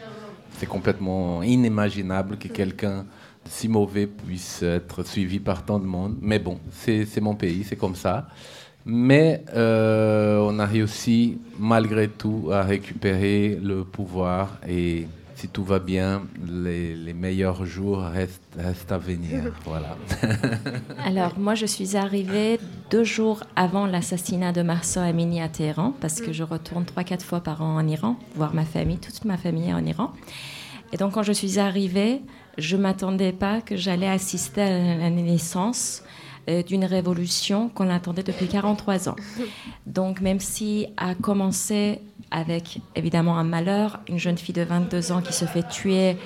C'est 0.57 0.67
complètement 0.67 1.43
inimaginable 1.43 2.37
que 2.37 2.47
quelqu'un 2.47 3.05
si 3.47 3.67
mauvais 3.67 4.07
puisse 4.07 4.63
être 4.63 5.03
suivi 5.03 5.39
par 5.39 5.63
tant 5.65 5.79
de 5.79 5.85
monde. 5.85 6.17
Mais 6.21 6.39
bon, 6.39 6.59
c'est 6.71 7.21
mon 7.21 7.35
pays, 7.35 7.63
c'est 7.63 7.75
comme 7.75 7.95
ça. 7.95 8.27
Mais 8.85 9.43
euh, 9.55 10.37
on 10.47 10.59
a 10.59 10.65
réussi 10.65 11.39
malgré 11.57 12.07
tout 12.07 12.49
à 12.51 12.61
récupérer 12.61 13.59
le 13.61 13.83
pouvoir 13.83 14.59
et 14.67 15.07
si 15.35 15.49
tout 15.49 15.63
va 15.63 15.79
bien, 15.79 16.23
les, 16.47 17.13
meilleurs 17.13 17.65
jours 17.65 17.99
restent, 17.99 18.91
à 18.91 18.97
venir. 18.97 19.51
voilà. 19.65 19.97
Alors, 21.05 21.37
moi, 21.37 21.55
je 21.55 21.65
suis 21.65 21.97
arrivée 21.97 22.59
deux 22.89 23.03
jours 23.03 23.43
avant 23.55 23.85
l'assassinat 23.85 24.53
de 24.53 24.61
Marceau 24.61 25.01
Amini 25.01 25.41
à 25.41 25.49
Téhéran, 25.49 25.93
parce 25.99 26.21
que 26.21 26.31
je 26.31 26.43
retourne 26.43 26.85
trois, 26.85 27.03
quatre 27.03 27.25
fois 27.25 27.41
par 27.41 27.61
an 27.61 27.75
en 27.75 27.85
Iran, 27.87 28.17
voir 28.35 28.53
ma 28.53 28.63
famille, 28.63 28.97
toute 28.97 29.25
ma 29.25 29.37
famille 29.37 29.69
est 29.69 29.73
en 29.73 29.85
Iran. 29.85 30.13
Et 30.93 30.97
donc, 30.97 31.13
quand 31.13 31.23
je 31.23 31.33
suis 31.33 31.59
arrivée, 31.59 32.21
je 32.57 32.75
ne 32.75 32.81
m'attendais 32.81 33.31
pas 33.31 33.61
que 33.61 33.75
j'allais 33.75 34.07
assister 34.07 34.61
à 34.61 34.97
la 34.97 35.09
naissance 35.09 36.03
euh, 36.47 36.61
d'une 36.61 36.85
révolution 36.85 37.69
qu'on 37.69 37.89
attendait 37.89 38.21
depuis 38.21 38.47
43 38.47 39.09
ans. 39.09 39.15
Donc 39.87 40.21
même 40.21 40.39
si 40.39 40.85
a 40.95 41.15
commencé 41.15 42.01
avec 42.29 42.81
évidemment 42.95 43.39
un 43.39 43.43
malheur, 43.43 43.99
une 44.07 44.19
jeune 44.19 44.37
fille 44.37 44.53
de 44.53 44.61
22 44.61 45.11
ans 45.11 45.21
qui 45.21 45.33
se 45.33 45.45
fait 45.45 45.67
tuer 45.67 46.17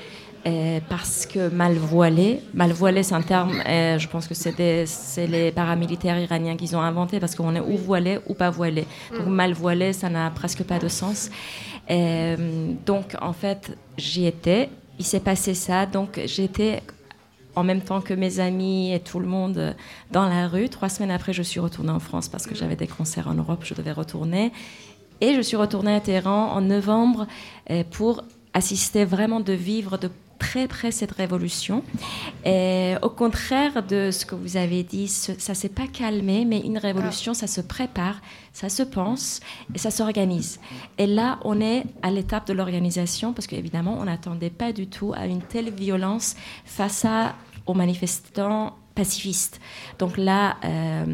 euh, 0.46 0.82
parce 0.90 1.26
que 1.26 1.48
mal 1.48 1.76
voilée. 1.76 2.42
Mal 2.54 2.74
voilée, 2.74 3.04
c'est 3.04 3.16
un 3.16 3.22
terme, 3.22 3.62
euh, 3.66 3.98
je 3.98 4.10
pense 4.10 4.28
que 4.28 4.34
c'est 4.34 5.28
les 5.28 5.52
paramilitaires 5.54 6.20
iraniens 6.20 6.58
qui 6.58 6.76
ont 6.76 6.82
inventé 6.82 7.22
parce 7.22 7.34
qu'on 7.34 7.56
est 7.56 7.62
ou 7.62 7.78
voilé 7.78 8.20
ou 8.28 8.34
pas 8.34 8.50
voilé. 8.50 8.86
Donc 9.18 9.28
mm. 9.28 9.32
mal 9.32 9.54
voilé, 9.54 9.94
ça 9.94 10.10
n'a 10.10 10.30
presque 10.32 10.64
pas 10.64 10.80
de 10.80 10.90
sens. 10.90 11.30
donc 11.88 13.16
en 13.22 13.32
fait, 13.32 13.78
j'y 13.98 14.26
étais. 14.26 14.70
Il 15.00 15.06
s'est 15.06 15.22
passé 15.22 15.53
ça, 15.53 15.86
donc 15.86 16.20
j'étais 16.25 16.84
en 17.56 17.63
même 17.63 17.82
temps 17.82 18.01
que 18.01 18.13
mes 18.13 18.39
amis 18.39 18.94
et 18.94 19.00
tout 19.00 19.20
le 19.20 19.27
monde 19.27 19.75
dans 20.12 20.27
la 20.27 20.48
rue. 20.48 20.70
Trois 20.70 20.89
semaines 20.89 21.12
après, 21.12 21.34
je 21.34 21.41
suis 21.41 21.60
retournée 21.60 21.91
en 21.91 22.00
France 22.00 22.27
parce 22.27 22.46
que 22.46 22.53
j'avais 22.53 22.75
des 22.75 22.88
concerts 22.88 23.27
en 23.27 23.34
Europe, 23.34 23.62
je 23.63 23.74
devais 23.74 23.91
retourner. 23.91 24.51
Et 25.22 25.34
je 25.34 25.41
suis 25.41 25.58
retournée 25.58 25.94
à 25.94 26.00
Téhéran 26.00 26.51
en 26.51 26.62
novembre 26.62 27.27
euh, 27.70 27.84
pour 27.89 28.24
assister 28.53 29.06
vraiment 29.06 29.39
de 29.39 29.53
vivre 29.53 29.98
de 29.98 30.10
très 30.39 30.67
près 30.67 30.91
cette 30.91 31.12
révolution. 31.12 31.84
Et 32.46 32.96
au 33.01 33.10
contraire 33.10 33.84
de 33.84 34.10
ce 34.12 34.25
que 34.25 34.36
vous 34.36 34.58
avez 34.58 34.84
dit, 34.84 35.08
ça 35.08 35.53
s'est 35.53 35.69
pas 35.69 35.88
calmé, 35.88 36.46
mais 36.46 36.60
une 36.60 36.77
révolution, 36.77 37.34
ça 37.34 37.48
se 37.48 37.62
prépare, 37.62 38.22
ça 38.53 38.69
se 38.69 38.81
pense 38.81 39.41
et 39.75 39.77
ça 39.77 39.91
s'organise. 39.91 40.60
Et 40.98 41.05
là, 41.05 41.39
on 41.43 41.62
est 41.62 41.84
à 42.01 42.10
l'étape 42.10 42.48
de 42.48 42.53
l'organisation 42.53 43.34
parce 43.34 43.48
qu'évidemment, 43.48 43.98
on 44.00 44.05
n'attendait 44.05 44.50
pas 44.50 44.72
du 44.74 44.88
tout 44.88 45.13
à 45.15 45.27
une 45.27 45.41
telle 45.41 45.72
violence 45.72 46.36
face 46.65 47.05
à, 47.05 47.36
aux 47.65 47.74
manifestants 47.74 48.75
pacifiste. 49.00 49.62
Donc 49.98 50.18
là, 50.18 50.58
euh, 50.65 51.06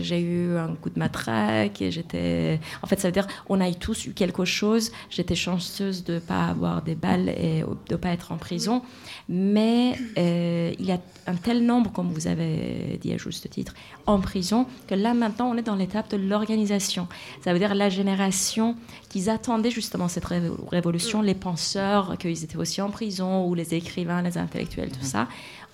j'ai 0.00 0.20
eu 0.20 0.56
un 0.56 0.74
coup 0.74 0.90
de 0.90 0.98
matraque 0.98 1.80
et 1.80 1.92
j'étais. 1.92 2.58
En 2.82 2.88
fait, 2.88 2.98
ça 2.98 3.06
veut 3.08 3.12
dire 3.12 3.28
on 3.48 3.60
a 3.60 3.72
tous 3.72 4.06
eu 4.06 4.12
quelque 4.12 4.44
chose. 4.44 4.90
J'étais 5.08 5.36
chanceuse 5.36 6.02
de 6.02 6.14
ne 6.14 6.18
pas 6.18 6.46
avoir 6.46 6.82
des 6.82 6.96
balles 6.96 7.28
et 7.28 7.60
de 7.60 7.94
ne 7.94 7.96
pas 7.96 8.10
être 8.10 8.32
en 8.32 8.38
prison. 8.38 8.82
Mais 9.28 9.94
euh, 10.18 10.72
il 10.80 10.86
y 10.86 10.90
a 10.90 10.98
un 11.26 11.36
tel 11.36 11.64
nombre, 11.64 11.92
comme 11.92 12.10
vous 12.10 12.26
avez 12.26 12.98
dit 13.00 13.12
à 13.12 13.18
juste 13.18 13.48
titre, 13.50 13.74
en 14.06 14.18
prison, 14.18 14.66
que 14.88 14.96
là 14.96 15.14
maintenant, 15.14 15.50
on 15.52 15.56
est 15.56 15.62
dans 15.62 15.76
l'étape 15.76 16.10
de 16.10 16.16
l'organisation. 16.16 17.06
Ça 17.44 17.52
veut 17.52 17.58
dire 17.60 17.74
la 17.74 17.90
génération 17.90 18.74
qu'ils 19.10 19.30
attendaient 19.30 19.70
justement 19.70 20.08
cette 20.08 20.24
révolution, 20.24 21.22
les 21.22 21.34
penseurs, 21.34 22.16
qu'ils 22.18 22.42
étaient 22.42 22.56
aussi 22.56 22.80
en 22.80 22.90
prison, 22.90 23.46
ou 23.46 23.54
les 23.54 23.74
écrivains, 23.74 24.22
les 24.22 24.38
intellectuels, 24.38 24.90
tout 24.90 25.04
ça 25.04 25.28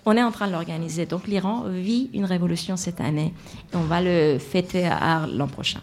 on 0.07 0.17
est 0.17 0.23
en 0.23 0.33
train 0.33 0.47
de 0.47 0.53
l'organiser. 0.53 1.07
Donc 1.07 1.27
l'Iran 1.27 1.65
vit 1.69 2.11
une 2.13 2.25
révolution 2.25 2.77
cette 2.77 3.01
année. 3.01 3.33
Et 3.73 3.77
on 3.77 3.83
va 3.83 4.01
le 4.01 4.39
fêter 4.39 4.87
à 4.87 5.27
l'an 5.27 5.49
prochain. 5.49 5.81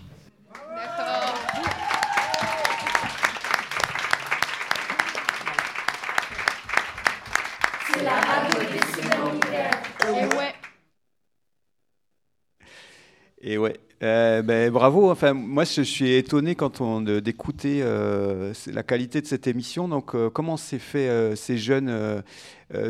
Et 13.43 13.57
ouais, 13.57 13.79
euh, 14.03 14.41
ben, 14.41 14.71
bravo. 14.71 15.11
Enfin, 15.11 15.33
moi, 15.33 15.63
je 15.63 15.81
suis 15.83 16.13
étonné 16.13 16.55
quand 16.55 16.81
on 16.81 17.01
d'écouter 17.01 17.81
euh, 17.83 18.51
la 18.67 18.81
qualité 18.81 19.21
de 19.21 19.27
cette 19.27 19.45
émission. 19.45 19.87
Donc, 19.87 20.15
euh, 20.15 20.29
comment 20.31 20.57
s'est 20.57 20.79
fait 20.79 21.35
ces 21.35 21.57
jeunes 21.57 22.23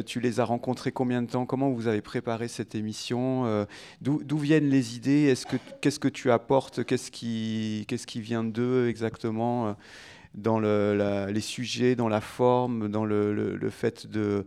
Tu 0.06 0.20
les 0.22 0.40
as 0.40 0.46
rencontrés 0.46 0.92
combien 0.92 1.22
de 1.22 1.30
temps? 1.30 1.46
Comment 1.46 1.70
vous 1.70 1.88
avez 1.88 2.02
préparé 2.02 2.48
cette 2.48 2.76
émission? 2.76 3.66
D'où 4.02 4.38
viennent 4.38 4.70
les 4.70 4.96
idées? 4.96 5.26
Est-ce 5.26 5.46
que 5.46 5.58
qu'est-ce 5.82 6.00
que 6.00 6.08
tu 6.08 6.32
apportes? 6.32 6.84
Qu'est-ce 6.86 7.12
qui 7.12 8.22
vient 8.22 8.44
d'eux 8.44 8.88
exactement 8.88 9.76
dans 10.34 10.60
le, 10.60 11.28
les 11.30 11.42
sujets, 11.42 11.96
dans 11.96 12.08
la 12.08 12.22
forme, 12.22 12.88
dans 12.88 13.04
le 13.04 13.70
fait 13.70 14.08
de 14.08 14.46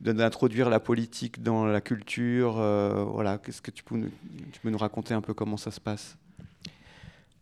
d'introduire 0.00 0.70
la 0.70 0.80
politique 0.80 1.42
dans 1.42 1.66
la 1.66 1.80
culture. 1.80 2.58
Euh, 2.58 3.04
voilà, 3.04 3.38
qu'est-ce 3.38 3.62
que 3.62 3.70
tu 3.70 3.82
peux, 3.82 4.10
tu 4.52 4.60
peux 4.60 4.70
nous 4.70 4.78
raconter 4.78 5.14
un 5.14 5.20
peu 5.20 5.34
comment 5.34 5.56
ça 5.56 5.70
se 5.70 5.80
passe? 5.80 6.16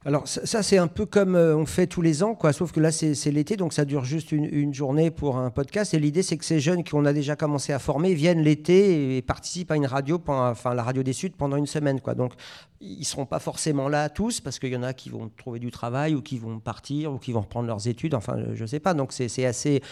Alors 0.07 0.29
ça, 0.29 0.63
c'est 0.63 0.79
un 0.79 0.87
peu 0.87 1.05
comme 1.05 1.35
euh, 1.35 1.57
on 1.57 1.67
fait 1.67 1.89
tous 1.89 2.01
les 2.01 2.23
ans, 2.23 2.37
quoi. 2.37 2.53
Sauf 2.53 2.71
que 2.71 2.79
là 2.79 2.93
c'est 2.93 3.33
l'été, 3.33 3.57
donc 3.57 3.73
ça 3.73 3.85
dure 3.85 4.05
juste 4.05 4.31
une, 4.31 4.73
journée 4.73 5.11
pour 5.11 5.37
un 5.37 5.51
podcast. 5.51 5.95
Et 5.95 5.99
l'idée 5.99 6.23
c'est 6.23 6.37
que 6.37 6.45
ces 6.45 6.61
jeunes 6.61 6.85
qu'on 6.85 7.05
a 7.07 7.13
déjà 7.13 7.35
commencé 7.35 7.73
à 7.73 7.81
former 7.81 8.15
viennent 8.15 8.41
l'été 8.41 9.17
et 9.17 9.23
participent 9.23 9.73
à 9.73 9.77
une 9.77 9.87
radio, 9.87 10.23
la 10.29 10.83
radio 10.85 11.03
des 11.03 11.13
Suds 11.13 11.31
pendant 11.31 11.57
une 11.57 11.67
semaine, 11.67 12.01
quoi. 12.01 12.15
Donc 12.15 12.35
ils 12.81 13.05
seront 13.05 13.27
pas 13.27 13.39
forcément 13.39 13.89
là 13.89 14.09
tous 14.09 14.41
parce 14.41 14.59
qu'il 14.59 14.73
y 14.73 14.77
en 14.77 14.83
a 14.83 14.93
qui 14.93 15.09
vont 15.09 15.31
trouver 15.37 15.59
du 15.59 15.71
travail 15.71 16.15
ou 16.15 16.21
qui 16.21 16.39
vont 16.39 16.59
partir 16.59 17.13
ou 17.13 17.19
qui 17.19 17.33
vont 17.33 17.41
reprendre 17.41 17.67
leurs 17.67 17.89
études. 17.89 18.15
Enfin, 18.15 18.37
je 18.53 18.67
sais 18.67 18.81
pas. 18.81 18.95
Donc 18.95 19.13
c'est 19.13 19.47
assez, 19.47 19.83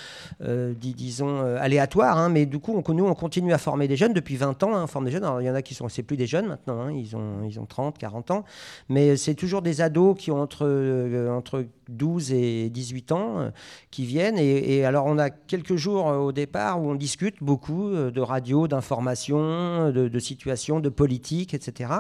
euh, 0.43 0.75
disons, 0.79 1.41
euh, 1.41 1.57
aléatoire. 1.59 2.19
Hein. 2.19 2.29
mais 2.29 2.47
du 2.47 2.59
coup, 2.59 2.81
on, 2.87 2.93
nous, 2.93 3.07
on 3.07 3.15
continue 3.15 3.53
à 3.53 3.59
former 3.59 3.89
des 3.89 3.97
jeunes 3.97 4.13
depuis 4.13 4.37
20 4.37 4.63
ans. 4.63 4.77
Hein, 4.77 5.03
des 5.03 5.11
jeunes. 5.11 5.25
Alors, 5.25 5.41
il 5.41 5.47
y 5.47 5.51
en 5.51 5.55
a 5.55 5.63
qui 5.63 5.75
sont, 5.75 5.89
plus 6.07 6.17
des 6.17 6.27
jeunes 6.27 6.47
maintenant. 6.47 6.81
Hein. 6.83 6.93
ils 6.93 7.17
ont, 7.17 7.45
ils 7.49 7.59
ont 7.59 7.67
30, 7.67 7.99
40 7.99 8.31
ans. 8.31 8.45
Mais 8.89 9.17
c'est 9.17 9.35
toujours 9.35 9.63
des 9.63 9.81
ados 9.81 10.04
qui 10.13 10.31
ont 10.31 10.43
entre, 10.43 10.67
euh, 10.67 11.31
entre 11.31 11.65
12 11.89 12.33
et 12.33 12.71
18 12.71 13.13
ans 13.13 13.39
euh, 13.39 13.51
qui 13.91 14.05
viennent. 14.05 14.39
Et, 14.39 14.85
alors, 14.85 15.07
on 15.07 15.19
a 15.19 15.31
quelques 15.31 15.77
jours 15.77 16.09
euh, 16.09 16.19
au 16.19 16.33
départ 16.33 16.83
où 16.83 16.91
on 16.91 16.95
discute 16.95 17.37
beaucoup 17.43 17.89
euh, 17.89 18.11
de 18.11 18.21
radio, 18.21 18.69
d'information, 18.69 19.91
de, 19.91 20.09
de 20.09 20.19
situation, 20.19 20.81
de 20.81 20.89
politique, 20.89 21.55
etc. 21.55 21.91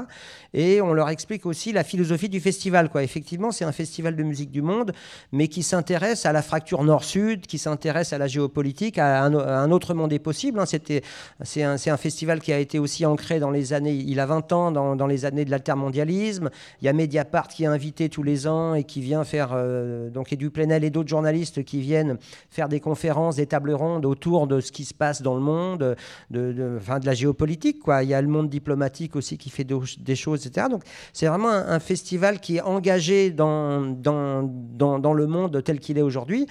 Et 0.52 0.80
on 0.80 0.92
leur 0.92 1.08
explique 1.08 1.46
aussi 1.46 1.72
la 1.72 1.84
philosophie 1.84 2.28
du 2.28 2.40
festival. 2.40 2.88
Quoi. 2.88 3.02
Effectivement, 3.02 3.50
c'est 3.50 3.64
un 3.64 3.72
festival 3.72 4.16
de 4.16 4.22
musique 4.22 4.50
du 4.50 4.62
monde, 4.62 4.92
mais 5.32 5.48
qui 5.48 5.62
s'intéresse 5.62 6.26
à 6.26 6.32
la 6.32 6.42
fracture 6.42 6.82
nord-sud, 6.82 7.46
qui 7.46 7.58
s'intéresse 7.58 8.12
à 8.12 8.18
la 8.18 8.26
géopolitique, 8.26 8.98
à 8.98 9.22
un, 9.24 9.70
autre 9.70 9.94
monde 9.94 10.12
est 10.12 10.18
possible. 10.18 10.58
Hein. 10.60 10.66
C'était, 10.66 11.02
c'est, 11.42 11.62
un, 11.62 11.96
festival 11.96 12.40
qui 12.40 12.52
a 12.52 12.58
été 12.58 12.78
aussi 12.78 13.06
ancré 13.06 13.40
dans 13.40 13.50
les 13.50 13.72
années, 13.72 13.94
il 13.94 14.20
a 14.20 14.26
20 14.26 14.52
ans, 14.52 14.70
dans, 14.72 15.06
les 15.06 15.24
années 15.24 15.44
de 15.44 15.50
l'altermondialisme. 15.50 16.50
Il 16.80 16.86
y 16.86 16.88
a 16.88 16.92
Mediapart 16.92 17.48
qui 17.48 17.64
est 17.64 17.68
invité 17.68 18.08
tous 18.08 18.22
les 18.22 18.46
ans 18.46 18.74
et 18.74 18.84
qui 18.84 19.00
vient 19.00 19.24
faire 19.24 19.52
donc 20.12 20.32
Edu 20.32 20.50
Plenel 20.50 20.84
et 20.84 20.90
d'autres 20.90 21.08
journalistes 21.08 21.64
qui 21.64 21.80
viennent 21.80 22.18
faire 22.50 22.68
des 22.68 22.80
conférences, 22.80 23.36
des 23.36 23.46
tables 23.46 23.72
rondes 23.72 24.06
autour 24.06 24.46
de 24.46 24.60
ce 24.60 24.72
qui 24.72 24.84
se 24.84 24.94
passe 24.94 25.22
dans 25.22 25.34
le 25.34 25.40
monde, 25.40 25.96
de, 26.30 26.52
de, 26.52 26.52
de 26.52 27.06
la 27.06 27.14
géopolitique. 27.14 27.80
Quoi. 27.80 28.02
Il 28.02 28.10
y 28.10 28.14
a 28.14 28.22
le 28.22 28.28
monde 28.28 28.48
diplomatique 28.48 29.16
aussi 29.16 29.38
qui 29.38 29.50
fait 29.50 29.64
des 29.64 30.16
choses, 30.16 30.46
etc. 30.46 30.68
Donc 30.70 30.82
c'est 31.12 31.26
vraiment 31.26 31.50
un, 31.50 31.80
festival 31.80 32.40
qui 32.40 32.56
est 32.56 32.62
engagé 32.62 33.30
dans, 33.30 33.82
dans, 33.82 34.42
dans 34.98 35.12
le 35.12 35.26
monde 35.26 35.62
tel 35.62 35.80
qu'il 35.80 35.98
est 35.98 36.02
aujourd'hui. 36.02 36.46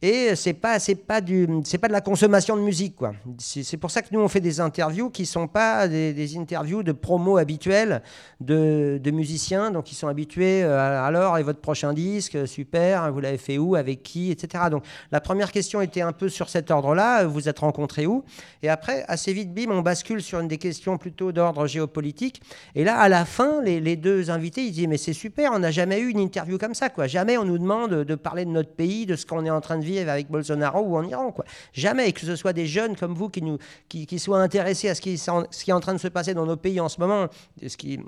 Et 0.00 0.36
c'est 0.36 0.52
pas 0.52 0.78
pas 1.08 1.20
pas 1.20 1.20
de 1.20 1.92
la 1.92 2.00
consommation 2.00 2.56
de 2.56 2.62
musique 2.62 2.94
quoi. 2.94 3.14
C'est 3.38 3.76
pour 3.76 3.90
ça 3.90 4.00
que 4.00 4.08
nous 4.12 4.20
on 4.20 4.28
fait 4.28 4.40
des 4.40 4.60
interviews 4.60 5.10
qui 5.10 5.26
sont 5.26 5.48
pas 5.48 5.88
des, 5.88 6.38
interviews 6.38 6.84
de 6.84 6.92
promo 6.92 7.36
habituelles 7.36 8.02
de, 8.40 9.00
musiciens 9.10 9.72
donc 9.72 9.90
ils 9.90 9.96
sont 9.96 10.06
habitués 10.06 10.62
euh, 10.62 11.04
alors 11.04 11.38
et 11.38 11.42
votre 11.42 11.58
prochain 11.58 11.92
disque 11.92 12.46
super 12.46 13.10
vous 13.12 13.18
l'avez 13.18 13.38
fait 13.38 13.58
où 13.58 13.74
avec 13.74 14.04
qui 14.04 14.30
etc. 14.30 14.64
Donc 14.70 14.84
la 15.10 15.20
première 15.20 15.50
question 15.50 15.80
était 15.80 16.02
un 16.02 16.12
peu 16.12 16.28
sur 16.28 16.48
cet 16.48 16.70
ordre-là 16.70 17.24
vous 17.24 17.48
êtes 17.48 17.58
rencontrés 17.58 18.06
où? 18.06 18.24
Et 18.62 18.68
après 18.68 19.04
assez 19.08 19.32
vite 19.32 19.52
bim 19.52 19.70
on 19.72 19.80
bascule 19.80 20.22
sur 20.22 20.38
une 20.38 20.46
des 20.48 20.58
questions 20.58 20.96
plutôt 20.96 21.32
d'ordre 21.32 21.66
géopolitique 21.66 22.40
et 22.76 22.84
là 22.84 22.96
à 23.00 23.08
la 23.08 23.24
fin 23.24 23.62
les, 23.62 23.80
les 23.80 23.96
deux 23.96 24.30
invités 24.30 24.62
ils 24.62 24.72
disent 24.72 24.86
mais 24.86 24.96
c'est 24.96 25.12
super 25.12 25.50
on 25.52 25.58
n'a 25.58 25.72
jamais 25.72 25.98
eu 25.98 26.10
une 26.10 26.20
interview 26.20 26.56
comme 26.56 26.74
ça 26.74 26.88
quoi 26.88 27.08
jamais 27.08 27.36
on 27.36 27.44
nous 27.44 27.58
demande 27.58 28.04
de 28.04 28.14
parler 28.14 28.44
de 28.44 28.50
notre 28.50 28.70
pays 28.70 29.04
de 29.04 29.16
ce 29.16 29.26
qu'on 29.26 29.44
est 29.44 29.50
en 29.50 29.60
train 29.60 29.76
de 29.76 29.87
avec 29.96 30.28
Bolsonaro 30.30 30.80
ou 30.80 30.96
en 30.96 31.04
Iran. 31.04 31.32
Quoi. 31.32 31.44
Jamais 31.72 32.12
que 32.12 32.20
ce 32.20 32.36
soit 32.36 32.52
des 32.52 32.66
jeunes 32.66 32.96
comme 32.96 33.14
vous 33.14 33.28
qui, 33.28 33.42
nous, 33.42 33.58
qui, 33.88 34.06
qui 34.06 34.18
soient 34.18 34.40
intéressés 34.42 34.88
à 34.88 34.94
ce 34.94 35.00
qui, 35.00 35.16
ce 35.18 35.64
qui 35.64 35.70
est 35.70 35.74
en 35.74 35.80
train 35.80 35.94
de 35.94 35.98
se 35.98 36.08
passer 36.08 36.34
dans 36.34 36.46
nos 36.46 36.56
pays 36.56 36.80
en 36.80 36.88
ce 36.88 37.00
moment, 37.00 37.28
ce 37.66 37.76
qui 37.76 38.00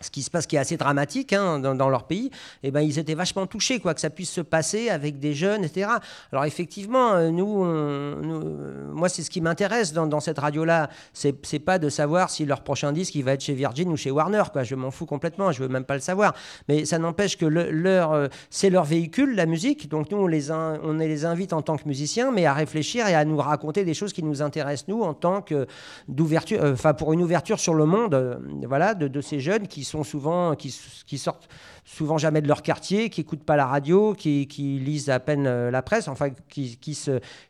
ce 0.00 0.10
qui 0.10 0.22
se 0.22 0.30
passe, 0.30 0.46
qui 0.46 0.56
est 0.56 0.58
assez 0.58 0.76
dramatique 0.76 1.32
hein, 1.32 1.58
dans, 1.58 1.88
leur 1.88 2.04
pays, 2.04 2.30
eh 2.62 2.70
ben, 2.70 2.80
ils 2.80 2.98
étaient 2.98 3.14
vachement 3.14 3.46
touchés, 3.46 3.80
quoi, 3.80 3.94
que 3.94 4.00
ça 4.00 4.10
puisse 4.10 4.30
se 4.30 4.40
passer 4.40 4.88
avec 4.88 5.18
des 5.18 5.34
jeunes, 5.34 5.64
etc. 5.64 5.90
Alors 6.32 6.44
effectivement, 6.44 7.12
euh, 7.12 7.30
nous, 7.30 7.64
euh, 7.64 8.90
moi, 8.92 9.08
c'est 9.08 9.22
ce 9.22 9.30
qui 9.30 9.40
m'intéresse 9.40 9.92
dans, 9.92 10.20
cette 10.20 10.38
radio-là. 10.38 10.90
C'est, 11.12 11.34
c'est 11.46 11.58
pas 11.58 11.78
de 11.78 11.88
savoir 11.88 12.30
si 12.30 12.44
leur 12.44 12.62
prochain 12.62 12.92
disque, 12.92 13.14
il 13.14 13.24
va 13.24 13.32
être 13.32 13.42
chez 13.42 13.54
Virgin 13.54 13.88
ou 13.90 13.96
chez 13.96 14.10
Warner, 14.10 14.42
quoi. 14.52 14.62
Je 14.62 14.74
m'en 14.74 14.90
fous 14.90 15.06
complètement, 15.06 15.52
je 15.52 15.62
veux 15.62 15.68
même 15.68 15.84
pas 15.84 15.94
le 15.94 16.00
savoir. 16.00 16.34
Mais 16.68 16.84
ça 16.84 16.98
n'empêche 16.98 17.36
que 17.36 17.46
leur, 17.46 18.12
euh, 18.12 18.28
c'est 18.50 18.70
leur 18.70 18.84
véhicule, 18.84 19.34
la 19.34 19.46
musique. 19.46 19.88
Donc 19.88 20.10
nous, 20.10 20.18
on 20.18 20.26
les, 20.26 20.50
on 20.50 20.94
les 20.94 21.24
invite 21.24 21.52
en 21.52 21.62
tant 21.62 21.76
que 21.76 21.86
musiciens, 21.86 22.30
mais 22.30 22.46
à 22.46 22.54
réfléchir 22.54 23.06
et 23.06 23.14
à 23.14 23.24
nous 23.24 23.36
raconter 23.36 23.84
des 23.84 23.94
choses 23.94 24.12
qui 24.12 24.22
nous 24.22 24.42
intéressent, 24.42 24.88
nous, 24.88 25.02
en 25.02 25.14
tant 25.14 25.42
que 25.42 25.66
d'ouverture, 26.08 26.60
enfin, 26.62 26.94
pour 26.94 27.12
une 27.12 27.22
ouverture 27.22 27.60
sur 27.60 27.74
le 27.74 27.84
monde, 27.84 28.40
voilà, 28.66 28.94
de, 28.94 29.08
de 29.08 29.20
ces 29.20 29.40
jeunes 29.40 29.66
qui 29.68 29.84
sont 29.90 30.04
souvent, 30.04 30.54
qui, 30.54 30.70
sortent 31.18 31.48
souvent 31.84 32.18
jamais 32.18 32.40
de 32.40 32.48
leur 32.48 32.62
quartier, 32.62 33.10
qui 33.10 33.20
n'écoutent 33.20 33.44
pas 33.44 33.56
la 33.56 33.66
radio, 33.66 34.14
qui, 34.14 34.46
lisent 34.84 35.10
à 35.10 35.20
peine 35.20 35.46
euh, 35.46 35.70
la 35.70 35.82
presse, 35.82 36.08
enfin, 36.08 36.30
qui, 36.48 36.78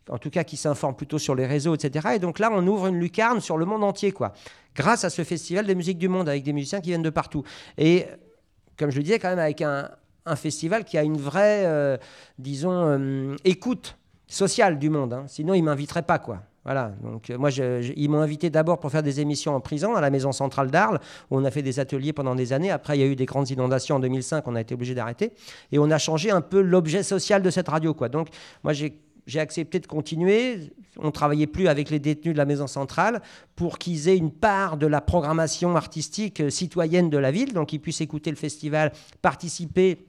en 0.09 0.19
tout 0.19 0.31
cas, 0.31 0.45
qui 0.45 0.57
s'informent 0.57 0.97
plutôt 0.97 1.19
sur 1.19 1.35
les 1.35 1.47
réseaux, 1.47 1.75
etc. 1.75 2.09
Et 2.15 2.19
donc 2.19 2.39
là, 2.39 2.51
on 2.53 2.67
ouvre 2.67 2.87
une 2.87 2.99
lucarne 2.99 3.41
sur 3.41 3.57
le 3.57 3.67
monde 3.67 3.85
entier, 3.85 4.13
quoi, 4.13 4.33
grâce 4.75 5.05
à 5.05 5.11
ce 5.11 5.23
festival 5.23 5.67
des 5.67 5.75
musiques 5.75 5.99
du 5.99 6.09
monde, 6.09 6.29
avec 6.29 6.43
des 6.43 6.53
musiciens 6.53 6.81
qui 6.81 6.89
viennent 6.89 7.03
de 7.03 7.11
partout. 7.11 7.45
Et 7.79 8.07
comme 8.79 8.91
je 8.91 8.97
le 8.97 9.03
disais, 9.03 9.19
quand 9.19 9.29
même, 9.29 9.39
avec 9.39 9.63
un, 9.63 9.91
festival 10.37 10.85
qui 10.85 10.97
a 10.97 11.03
une 11.03 11.17
vraie, 11.17 11.67
euh, 11.67 11.97
disons, 12.39 12.71
euh, 12.73 13.35
écoute 13.45 13.99
sociale 14.29 14.79
du 14.79 14.89
monde. 14.89 15.13
Hein. 15.13 15.25
Sinon, 15.27 15.55
ils 15.55 15.61
ne 15.61 15.67
m'inviteraient 15.67 16.03
pas, 16.03 16.21
quoi. 16.21 16.43
Voilà, 16.71 16.93
donc 17.03 17.31
euh, 17.31 17.37
moi, 17.37 17.51
ils 17.51 18.09
m'ont 18.09 18.21
invité 18.21 18.49
d'abord 18.49 18.79
pour 18.79 18.93
faire 18.93 19.03
des 19.03 19.19
émissions 19.19 19.57
en 19.57 19.61
prison 19.61 19.97
à 19.97 20.01
la 20.01 20.09
maison 20.09 20.31
centrale 20.31 20.71
d'Arles, 20.71 21.01
où 21.29 21.37
on 21.37 21.45
a 21.45 21.51
fait 21.51 21.63
des 21.63 21.81
ateliers 21.81 22.13
pendant 22.13 22.37
des 22.37 22.53
années. 22.53 22.71
Après, 22.71 22.97
il 22.97 23.01
y 23.01 23.03
a 23.03 23.09
eu 23.09 23.17
des 23.17 23.27
grandes 23.27 23.51
inondations 23.51 23.97
en 23.97 23.99
2005, 23.99 24.47
on 24.47 24.55
a 24.55 24.61
été 24.61 24.75
obligé 24.75 24.95
d'arrêter. 24.95 25.33
Et 25.73 25.81
on 25.81 25.91
a 25.91 25.99
changé 25.99 26.31
un 26.31 26.41
peu 26.41 26.61
l'objet 26.61 27.03
social 27.03 27.43
de 27.43 27.51
cette 27.51 27.67
radio. 27.67 27.93
Quoi. 27.93 28.09
Donc, 28.09 28.29
moi, 28.63 28.73
j'ai 28.73 29.41
accepté 29.41 29.81
de 29.81 29.89
continuer. 29.89 30.71
On 30.97 31.11
travaillait 31.11 31.49
plus 31.49 31.67
avec 31.67 31.91
les 31.91 31.99
détenus 31.99 32.35
de 32.35 32.39
la 32.39 32.45
maison 32.45 32.69
centrale 32.69 33.21
pour 33.57 33.79
qu'ils 33.79 34.09
aient 34.09 34.17
une 34.17 34.31
part 34.31 34.77
de 34.77 34.87
la 34.87 35.01
programmation 35.01 35.75
artistique 35.75 36.41
euh, 36.41 36.51
citoyenne 36.51 37.11
de 37.11 37.19
la 37.19 37.33
ville, 37.33 37.53
donc 37.53 37.71
qu'ils 37.71 37.81
puissent 37.81 38.01
écouter 38.01 38.31
le 38.31 38.37
festival, 38.37 38.93
participer 39.23 40.07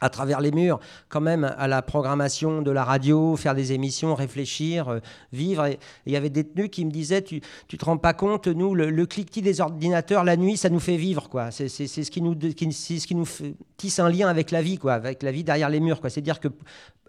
à 0.00 0.10
travers 0.10 0.40
les 0.40 0.50
murs, 0.50 0.80
quand 1.08 1.20
même, 1.20 1.44
à 1.56 1.68
la 1.68 1.82
programmation 1.82 2.62
de 2.62 2.70
la 2.70 2.84
radio, 2.84 3.36
faire 3.36 3.54
des 3.54 3.72
émissions, 3.72 4.14
réfléchir, 4.14 4.88
euh, 4.88 4.98
vivre. 5.32 5.68
Il 6.06 6.12
y 6.12 6.16
avait 6.16 6.30
des 6.30 6.42
détenus 6.42 6.70
qui 6.70 6.84
me 6.84 6.90
disaient, 6.90 7.22
tu, 7.22 7.40
tu 7.68 7.78
te 7.78 7.84
rends 7.84 7.98
pas 7.98 8.12
compte, 8.12 8.48
nous, 8.48 8.74
le, 8.74 9.06
cliquetis 9.06 9.42
des 9.42 9.60
ordinateurs 9.60 10.24
la 10.24 10.36
nuit, 10.36 10.56
ça 10.56 10.68
nous 10.68 10.80
fait 10.80 10.96
vivre, 10.96 11.28
quoi. 11.28 11.50
C'est 11.50 11.68
ce 11.68 12.10
qui 12.10 12.22
nous, 12.22 12.34
ce 12.34 13.06
qui 13.06 13.14
nous 13.14 13.28
tisse 13.76 13.98
un 13.98 14.08
lien 14.08 14.28
avec 14.28 14.50
la 14.50 14.62
vie, 14.62 14.78
quoi, 14.78 14.94
avec 14.94 15.22
la 15.22 15.32
vie 15.32 15.44
derrière 15.44 15.68
les 15.68 15.80
murs, 15.80 16.00
quoi. 16.00 16.10
C'est-à-dire 16.10 16.40
que 16.40 16.48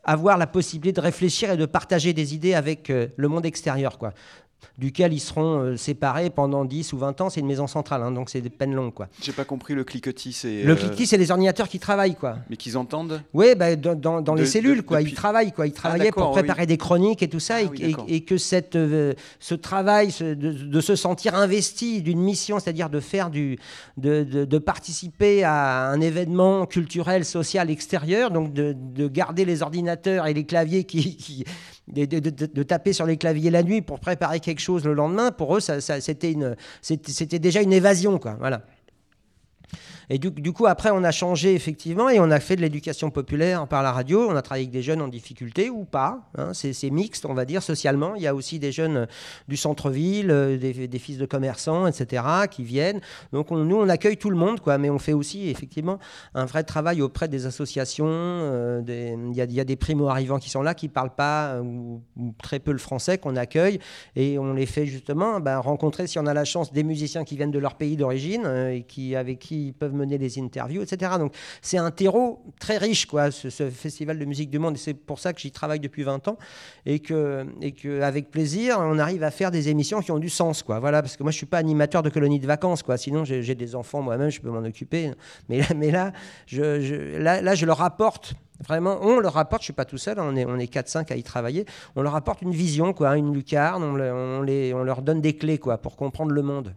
avoir 0.05 0.37
la 0.37 0.47
possibilité 0.47 0.93
de 0.93 1.01
réfléchir 1.01 1.51
et 1.51 1.57
de 1.57 1.65
partager 1.65 2.13
des 2.13 2.35
idées 2.35 2.53
avec 2.53 2.91
euh, 2.91 3.07
le 3.17 3.27
monde 3.27 3.45
extérieur, 3.45 3.97
quoi 3.97 4.13
duquel 4.77 5.13
ils 5.13 5.19
seront 5.19 5.59
euh, 5.59 5.77
séparés 5.77 6.29
pendant 6.29 6.65
10 6.65 6.93
ou 6.93 6.97
20 6.97 7.21
ans. 7.21 7.29
C'est 7.29 7.39
une 7.39 7.47
maison 7.47 7.67
centrale, 7.67 8.01
hein, 8.03 8.11
donc 8.11 8.29
c'est 8.29 8.41
des 8.41 8.49
peines 8.49 8.73
longues. 8.73 8.93
Quoi. 8.93 9.07
J'ai 9.21 9.31
pas 9.31 9.45
compris 9.45 9.73
le 9.73 9.83
cliquetis. 9.83 10.33
C'est, 10.33 10.63
le 10.63 10.73
euh, 10.73 10.75
cliquetis, 10.75 11.07
c'est 11.07 11.17
les 11.17 11.31
ordinateurs 11.31 11.69
qui 11.69 11.79
travaillent. 11.79 12.15
Quoi. 12.15 12.37
Mais 12.49 12.57
qu'ils 12.57 12.77
entendent 12.77 13.21
Oui, 13.33 13.55
bah, 13.55 13.75
dans, 13.75 14.21
dans, 14.21 14.35
les 14.35 14.45
cellules. 14.45 14.83
quoi. 14.83 15.01
Ils 15.01 15.13
travaillent. 15.13 15.51
Quoi. 15.51 15.67
Ils 15.67 15.73
ah, 15.75 15.79
travaillaient 15.79 16.11
pour 16.11 16.31
préparer 16.31 16.65
des 16.65 16.77
chroniques 16.77 17.23
et 17.23 17.29
tout 17.29 17.39
ça. 17.39 17.57
Ah 17.57 18.03
et, 18.07 18.21
que 18.21 18.37
cette, 18.37 18.75
euh, 18.75 19.13
ce 19.39 19.55
travail, 19.55 20.09
de, 20.19 20.81
se 20.81 20.95
sentir 20.95 21.35
investi 21.35 22.01
d'une 22.01 22.19
mission, 22.19 22.59
c'est-à-dire 22.59 22.89
de, 22.89 22.99
faire 22.99 23.29
du, 23.29 23.57
de, 23.97 24.23
de, 24.23 24.57
participer 24.57 25.43
à 25.43 25.89
un 25.89 26.01
événement 26.01 26.65
culturel, 26.65 27.23
social 27.23 27.69
extérieur, 27.69 28.31
donc 28.31 28.53
de, 28.53 28.75
garder 29.07 29.45
les 29.45 29.61
ordinateurs 29.61 30.27
et 30.27 30.33
les 30.33 30.45
claviers 30.45 30.83
qui, 30.83 31.15
qui 31.15 31.45
de, 31.87 32.63
taper 32.63 32.93
sur 32.93 33.05
les 33.05 33.17
claviers 33.17 33.51
la 33.51 33.63
nuit 33.63 33.81
pour 33.81 33.99
préparer 33.99 34.39
quelque 34.39 34.61
chose 34.61 34.85
le 34.85 34.93
lendemain, 34.93 35.31
pour 35.31 35.55
eux, 35.55 35.59
ça, 35.59 35.79
c'était 35.81 37.39
déjà 37.39 37.61
une 37.61 37.73
évasion. 37.73 38.17
Quoi, 38.17 38.35
voilà. 38.39 38.63
Et 40.09 40.19
du, 40.19 40.53
coup, 40.53 40.67
après, 40.67 40.91
on 40.91 41.03
a 41.03 41.11
changé 41.11 41.55
effectivement 41.55 42.09
et 42.09 42.19
on 42.19 42.29
a 42.31 42.39
fait 42.39 42.55
de 42.55 42.61
l'éducation 42.61 43.09
populaire 43.09 43.67
par 43.67 43.83
la 43.83 43.91
radio. 43.91 44.27
On 44.29 44.35
a 44.35 44.41
travaillé 44.41 44.65
avec 44.65 44.73
des 44.73 44.81
jeunes 44.81 45.01
en 45.01 45.07
difficulté 45.07 45.69
ou 45.69 45.85
pas. 45.85 46.29
Hein. 46.37 46.51
c'est 46.53 46.89
mixte, 46.89 47.25
on 47.25 47.33
va 47.33 47.45
dire, 47.45 47.63
socialement. 47.63 48.15
Il 48.15 48.21
y 48.21 48.27
a 48.27 48.35
aussi 48.35 48.59
des 48.59 48.71
jeunes 48.71 49.07
du 49.47 49.57
centre-ville, 49.57 50.29
euh, 50.31 50.57
des, 50.57 50.99
fils 50.99 51.17
de 51.17 51.25
commerçants, 51.25 51.87
etc., 51.87 52.23
qui 52.49 52.63
viennent. 52.63 53.01
Donc, 53.33 53.51
nous, 53.51 53.75
on 53.75 53.89
accueille 53.89 54.17
tout 54.17 54.29
le 54.29 54.37
monde, 54.37 54.59
quoi. 54.59 54.77
Mais 54.77 54.89
on 54.89 54.99
fait 54.99 55.13
aussi, 55.13 55.49
effectivement, 55.49 55.99
un 56.33 56.45
vrai 56.45 56.63
travail 56.63 57.01
auprès 57.01 57.27
des 57.27 57.45
associations. 57.45 58.05
Euh, 58.07 58.81
il 58.87 59.35
y, 59.35 59.59
a 59.59 59.63
des 59.63 59.75
primo-arrivants 59.75 60.39
qui 60.39 60.49
sont 60.49 60.61
là, 60.61 60.73
qui 60.73 60.87
ne 60.87 60.91
parlent 60.91 61.15
pas 61.15 61.55
euh, 61.55 61.61
ou, 61.61 62.01
très 62.41 62.59
peu 62.59 62.71
le 62.71 62.77
français, 62.77 63.17
qu'on 63.17 63.35
accueille. 63.35 63.79
Et 64.15 64.37
on 64.37 64.53
les 64.53 64.65
fait 64.65 64.85
justement 64.85 65.39
ben, 65.39 65.57
rencontrer, 65.59 66.07
si 66.07 66.19
on 66.19 66.25
a 66.25 66.33
la 66.33 66.45
chance, 66.45 66.71
des 66.71 66.83
musiciens 66.83 67.23
qui 67.23 67.35
viennent 67.35 67.51
de 67.51 67.59
leur 67.59 67.75
pays 67.75 67.97
d'origine 67.97 68.45
et 68.71 68.83
qui, 68.83 69.15
avec 69.15 69.39
qui 69.39 69.67
ils 69.67 69.73
peuvent 69.73 69.94
mener 69.95 70.17
des 70.17 70.39
interviews, 70.39 70.81
etc. 70.81 71.13
Donc 71.17 71.33
c'est 71.61 71.77
un 71.77 71.91
terreau 71.91 72.43
très 72.59 72.77
riche, 72.77 73.05
quoi, 73.05 73.31
ce, 73.31 73.49
festival 73.49 74.19
de 74.19 74.25
musique 74.25 74.49
du 74.49 74.59
monde. 74.59 74.75
Et 74.75 74.79
c'est 74.79 74.93
pour 74.93 75.19
ça 75.19 75.33
que 75.33 75.39
j'y 75.41 75.51
travaille 75.51 75.79
depuis 75.79 76.03
20 76.03 76.27
ans 76.27 76.37
et 76.85 76.99
que, 76.99 77.45
et 77.61 77.71
que 77.71 78.01
avec 78.01 78.31
plaisir, 78.31 78.77
on 78.79 78.99
arrive 78.99 79.23
à 79.23 79.31
faire 79.31 79.51
des 79.51 79.69
émissions 79.69 80.01
qui 80.01 80.11
ont 80.11 80.19
du 80.19 80.29
sens, 80.29 80.63
quoi. 80.63 80.79
Voilà, 80.79 81.01
parce 81.01 81.17
que 81.17 81.23
moi 81.23 81.31
je 81.31 81.37
suis 81.37 81.45
pas 81.45 81.57
animateur 81.57 82.03
de 82.03 82.09
colonies 82.09 82.39
de 82.39 82.47
vacances, 82.47 82.83
quoi. 82.83 82.97
Sinon 82.97 83.23
j'ai 83.25 83.55
des 83.55 83.75
enfants 83.75 84.01
moi-même, 84.01 84.29
je 84.29 84.41
peux 84.41 84.49
m'en 84.49 84.63
occuper. 84.63 85.11
Mais 85.49 85.91
là, 85.91 86.11
je, 86.45 87.17
là, 87.17 87.55
je 87.55 87.65
leur 87.65 87.81
apporte 87.81 88.35
Vraiment, 88.65 88.99
on 89.01 89.19
leur 89.19 89.37
apporte, 89.37 89.63
je 89.63 89.65
ne 89.65 89.67
suis 89.67 89.73
pas 89.73 89.85
tout 89.85 89.97
seul, 89.97 90.17
on 90.19 90.35
est, 90.35 90.45
on 90.45 90.57
est 90.57 90.73
4-5 90.73 91.11
à 91.11 91.17
y 91.17 91.23
travailler, 91.23 91.65
on 91.95 92.01
leur 92.01 92.15
apporte 92.15 92.41
une 92.41 92.53
vision, 92.53 92.93
quoi, 92.93 93.17
une 93.17 93.33
lucarne, 93.33 93.83
on, 93.83 93.99
on, 93.99 94.41
les, 94.41 94.73
on 94.73 94.83
leur 94.83 95.01
donne 95.01 95.19
des 95.19 95.35
clés 95.35 95.57
quoi, 95.57 95.77
pour 95.77 95.97
comprendre 95.97 96.31
le 96.31 96.41
monde. 96.41 96.73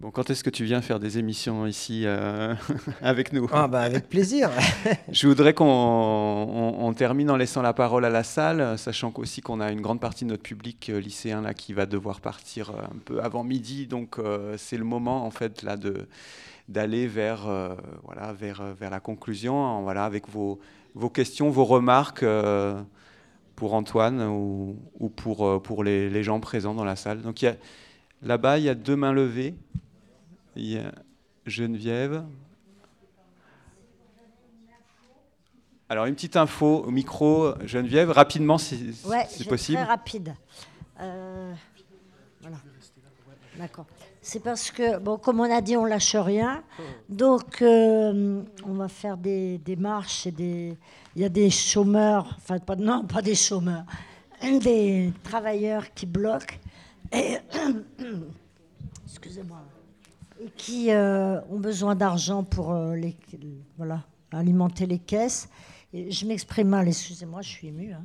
Bon, 0.00 0.10
quand 0.10 0.30
est-ce 0.30 0.42
que 0.42 0.48
tu 0.48 0.64
viens 0.64 0.80
faire 0.80 0.98
des 0.98 1.18
émissions 1.18 1.66
ici 1.66 2.04
euh, 2.06 2.54
avec 3.02 3.34
nous? 3.34 3.46
Ah, 3.52 3.68
bah, 3.68 3.82
Avec 3.82 4.08
plaisir. 4.08 4.48
Je 5.12 5.28
voudrais 5.28 5.52
qu'on 5.52 6.94
termine 6.96 7.30
en 7.30 7.36
laissant 7.36 7.60
la 7.60 7.74
parole 7.74 8.06
à 8.06 8.08
la 8.08 8.24
salle, 8.24 8.78
sachant 8.78 9.12
aussi 9.16 9.42
qu'on 9.42 9.60
a 9.60 9.70
une 9.70 9.82
grande 9.82 10.00
partie 10.00 10.24
de 10.24 10.30
notre 10.30 10.42
public 10.42 10.88
euh, 10.88 11.00
lycéen 11.00 11.42
là, 11.42 11.52
qui 11.52 11.74
va 11.74 11.84
devoir 11.84 12.22
partir 12.22 12.70
euh, 12.70 12.82
un 12.82 12.98
peu 13.04 13.22
avant 13.22 13.44
midi. 13.44 13.86
Donc 13.86 14.16
c'est 14.56 14.78
le 14.78 14.84
moment 14.84 15.26
en 15.26 15.30
fait 15.30 15.62
là 15.62 15.76
de 15.76 16.06
d'aller 16.68 17.06
vers, 17.08 17.48
voilà, 18.04 18.32
vers, 18.32 18.62
vers 18.78 18.90
la 18.90 19.00
conclusion, 19.00 19.82
voilà, 19.82 20.04
avec 20.04 20.28
vos, 20.28 20.60
vos 20.94 21.10
questions, 21.10 21.50
vos 21.50 21.64
remarques 21.64 22.24
pour 23.56 23.74
Antoine 23.74 24.22
ou, 24.22 24.76
ou 25.00 25.08
pour, 25.08 25.60
pour 25.62 25.82
les, 25.82 26.08
les, 26.08 26.22
gens 26.22 26.38
présents 26.38 26.74
dans 26.74 26.84
la 26.84 26.94
salle. 26.94 27.22
Donc 27.22 27.44
là-bas, 28.22 28.58
il 28.58 28.64
y 28.64 28.68
a 28.68 28.76
deux 28.76 28.94
mains 28.94 29.12
levées. 29.12 29.56
Il 30.60 30.72
y 30.72 30.76
a 30.76 30.92
Geneviève. 31.46 32.22
Alors, 35.88 36.04
une 36.04 36.14
petite 36.14 36.36
info 36.36 36.84
au 36.86 36.90
micro, 36.90 37.54
Geneviève, 37.64 38.10
rapidement, 38.10 38.58
si 38.58 38.94
c'est 38.94 39.48
possible. 39.48 39.78
Très 39.78 39.86
rapide. 39.86 40.34
Euh, 41.00 41.54
voilà. 42.42 42.58
D'accord. 43.56 43.86
C'est 44.20 44.40
parce 44.40 44.70
que, 44.70 44.98
bon, 44.98 45.16
comme 45.16 45.40
on 45.40 45.50
a 45.50 45.62
dit, 45.62 45.78
on 45.78 45.86
lâche 45.86 46.14
rien. 46.14 46.62
Donc, 47.08 47.62
euh, 47.62 48.42
on 48.66 48.74
va 48.74 48.88
faire 48.88 49.16
des, 49.16 49.56
des 49.56 49.76
marches 49.76 50.26
et 50.26 50.30
des. 50.30 50.76
Il 51.16 51.22
y 51.22 51.24
a 51.24 51.30
des 51.30 51.48
chômeurs, 51.48 52.36
enfin, 52.36 52.58
pas, 52.58 52.76
non, 52.76 53.06
pas 53.06 53.22
des 53.22 53.34
chômeurs, 53.34 53.86
des 54.42 55.10
travailleurs 55.24 55.94
qui 55.94 56.04
bloquent. 56.04 56.56
Et. 57.12 57.38
Excusez-moi 59.06 59.56
qui 60.56 60.90
euh, 60.90 61.40
ont 61.50 61.58
besoin 61.58 61.94
d'argent 61.94 62.44
pour 62.44 62.72
euh, 62.72 62.96
voilà, 63.76 64.02
alimenter 64.32 64.86
les 64.86 64.98
caisses. 64.98 65.48
Et 65.92 66.10
je 66.10 66.26
m'exprime 66.26 66.68
mal, 66.68 66.88
excusez-moi, 66.88 67.42
je 67.42 67.48
suis 67.48 67.68
émue. 67.68 67.92
Hein. 67.92 68.04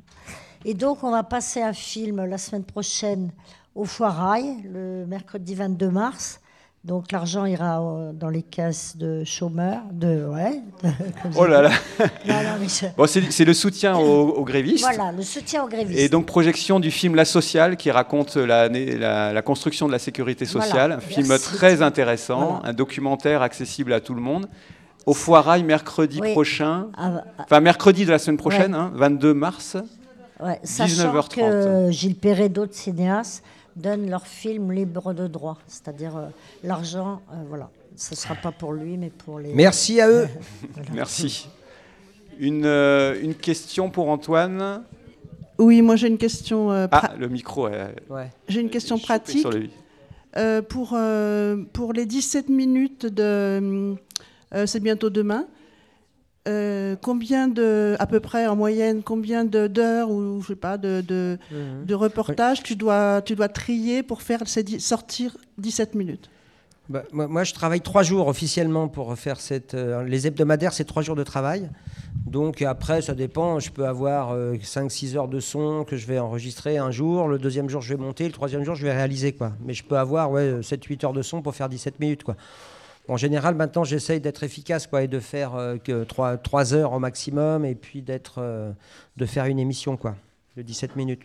Et 0.63 0.73
donc, 0.73 1.03
on 1.03 1.11
va 1.11 1.23
passer 1.23 1.61
un 1.61 1.73
film 1.73 2.23
la 2.25 2.37
semaine 2.37 2.63
prochaine 2.63 3.31
au 3.75 3.85
Foirail, 3.85 4.63
le 4.63 5.05
mercredi 5.05 5.53
22 5.53 5.89
mars. 5.89 6.39
Donc 6.85 7.11
l'argent 7.11 7.45
ira 7.45 7.81
dans 8.13 8.29
les 8.29 8.43
caisses 8.43 8.95
de 8.95 9.23
chômeurs, 9.23 9.81
de 9.91 10.27
ouais. 10.27 10.61
oh 11.35 11.47
là 11.47 11.63
là. 11.63 11.71
bon, 12.95 13.07
c'est 13.07 13.45
le 13.45 13.53
soutien 13.55 13.97
aux, 13.97 14.43
grévistes. 14.43 14.85
Voilà, 14.85 15.11
le 15.11 15.23
soutien 15.23 15.63
aux 15.63 15.67
grévistes. 15.67 15.97
Et 15.97 16.09
donc 16.09 16.27
projection 16.27 16.79
du 16.79 16.91
film 16.91 17.15
La 17.15 17.25
Sociale 17.25 17.75
qui 17.75 17.89
raconte 17.89 18.35
la, 18.35 18.69
la, 18.69 19.41
construction 19.41 19.87
de 19.87 19.93
la 19.93 19.97
sécurité 19.97 20.45
sociale, 20.45 20.91
un 20.91 20.99
film 20.99 21.35
très 21.39 21.81
intéressant, 21.81 22.61
un 22.63 22.73
documentaire 22.73 23.41
accessible 23.41 23.91
à 23.91 23.99
tout 23.99 24.13
le 24.13 24.21
monde. 24.21 24.47
Au 25.07 25.15
Foirail 25.15 25.63
mercredi 25.63 26.19
prochain, 26.19 26.87
ah, 26.97 27.23
ah. 27.37 27.43
enfin 27.45 27.61
mercredi 27.61 28.05
de 28.05 28.11
la 28.11 28.19
semaine 28.19 28.37
prochaine, 28.37 28.77
22 28.93 29.31
hein, 29.31 29.33
mars, 29.33 29.77
ouais, 30.39 30.59
19h30. 30.63 31.35
que 31.35 31.91
Gilles 31.91 32.15
Perret, 32.15 32.49
d'autres 32.49 32.75
cinéastes 32.75 33.43
donnent 33.75 34.09
leurs 34.09 34.27
films 34.27 34.71
libres 34.71 35.13
de 35.13 35.27
droit, 35.27 35.57
c'est-à-dire 35.67 36.15
euh, 36.17 36.25
l'argent, 36.63 37.21
euh, 37.31 37.35
voilà. 37.47 37.69
Ce 37.97 38.11
ne 38.13 38.17
sera 38.17 38.35
pas 38.35 38.51
pour 38.51 38.73
lui, 38.73 38.97
mais 38.97 39.09
pour 39.09 39.39
les. 39.39 39.53
Merci 39.53 40.01
à 40.01 40.09
eux. 40.09 40.27
Voilà. 40.75 40.89
Merci. 40.93 41.47
Une, 42.39 42.65
euh, 42.65 43.17
une 43.21 43.35
question 43.35 43.89
pour 43.89 44.09
Antoine. 44.09 44.83
Oui, 45.57 45.81
moi 45.81 45.95
j'ai 45.95 46.07
une 46.09 46.17
question. 46.17 46.71
euh, 46.71 46.87
Ah, 46.91 47.13
le 47.17 47.29
micro. 47.29 47.67
euh, 47.67 47.87
J'ai 48.49 48.59
une 48.59 48.69
question 48.69 48.99
pratique. 48.99 49.47
Euh, 50.37 50.61
pour, 50.61 50.91
euh, 50.93 51.63
pour 51.71 51.93
les 51.93 52.05
17 52.05 52.49
minutes 52.49 53.05
de. 53.05 53.95
euh, 54.53 54.65
C'est 54.65 54.81
bientôt 54.81 55.09
demain. 55.09 55.45
Euh, 56.47 56.95
combien 57.01 57.47
de, 57.47 57.95
à 57.99 58.05
peu 58.07 58.19
près 58.19 58.45
en 58.47 58.55
moyenne, 58.55 59.01
combien 59.03 59.45
d'heures 59.45 60.09
ou 60.11 60.41
je 60.41 60.47
sais 60.47 60.55
pas 60.55 60.77
de, 60.77 61.01
de, 61.01 61.37
Mhm. 61.51 61.85
de 61.85 61.93
reportages 61.95 62.61
tu 62.63 62.75
dois, 62.75 63.21
tu 63.23 63.35
dois 63.35 63.47
trier 63.49 64.03
pour 64.03 64.21
faire 64.21 64.41
ces 64.45 64.63
sortir 64.79 65.37
17 65.57 65.95
minutes? 65.95 66.29
Bah, 66.87 67.01
moi, 67.11 67.27
moi, 67.27 67.43
je 67.43 67.51
travaille 67.51 67.81
trois 67.81 68.03
jours 68.03 68.27
officiellement 68.27 68.87
pour 68.87 69.17
faire 69.17 69.39
cette. 69.39 69.73
euh, 69.73 70.03
les 70.03 70.27
hebdomadaires, 70.27 70.71
c'est 70.71 70.83
trois 70.83 71.01
jours 71.01 71.15
de 71.15 71.23
travail. 71.23 71.67
Donc 72.27 72.61
après, 72.61 73.01
ça 73.01 73.15
dépend. 73.15 73.59
Je 73.59 73.71
peux 73.71 73.87
avoir 73.87 74.35
5-6 74.37 75.15
heures 75.17 75.27
de 75.27 75.39
son 75.39 75.83
que 75.83 75.97
je 75.97 76.05
vais 76.05 76.19
enregistrer 76.19 76.77
un 76.77 76.91
jour. 76.91 77.27
Le 77.27 77.39
deuxième 77.39 77.69
jour, 77.69 77.81
je 77.81 77.93
vais 77.95 77.99
monter. 77.99 78.25
Le 78.27 78.31
troisième 78.31 78.63
jour, 78.63 78.75
je 78.75 78.83
vais 78.85 78.93
réaliser. 78.93 79.31
Quoi. 79.31 79.53
Mais 79.65 79.73
je 79.73 79.83
peux 79.83 79.97
avoir 79.97 80.29
ouais, 80.29 80.59
7-8 80.61 81.05
heures 81.05 81.13
de 81.13 81.23
son 81.23 81.41
pour 81.41 81.55
faire 81.55 81.69
17 81.69 81.99
minutes. 81.99 82.23
Quoi. 82.23 82.35
En 83.07 83.17
général, 83.17 83.55
maintenant, 83.55 83.83
j'essaye 83.83 84.19
d'être 84.19 84.43
efficace 84.43 84.87
quoi, 84.87 85.03
et 85.03 85.07
de 85.07 85.19
faire 85.19 85.55
euh, 85.55 85.77
que 85.77 86.03
3, 86.03 86.37
3 86.37 86.73
heures 86.73 86.93
au 86.93 86.99
maximum 86.99 87.63
et 87.63 87.75
puis 87.75 88.01
d'être, 88.01 88.39
euh, 88.39 88.71
de 89.17 89.25
faire 89.25 89.45
une 89.45 89.59
émission 89.59 89.95
quoi, 89.95 90.15
de 90.57 90.63
17 90.63 90.95
minutes. 90.95 91.21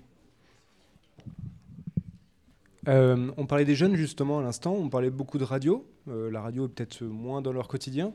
Euh, 2.89 3.31
on 3.37 3.47
parlait 3.47 3.65
des 3.65 3.75
jeunes 3.75 3.95
justement 3.95 4.41
à 4.41 4.43
l'instant, 4.43 4.73
on 4.73 4.89
parlait 4.89 5.11
beaucoup 5.11 5.39
de 5.39 5.45
radio. 5.45 5.87
La 6.07 6.41
radio 6.41 6.67
est 6.67 6.71
peut-être 6.71 7.05
moins 7.05 7.41
dans 7.41 7.53
leur 7.53 7.69
quotidien. 7.69 8.13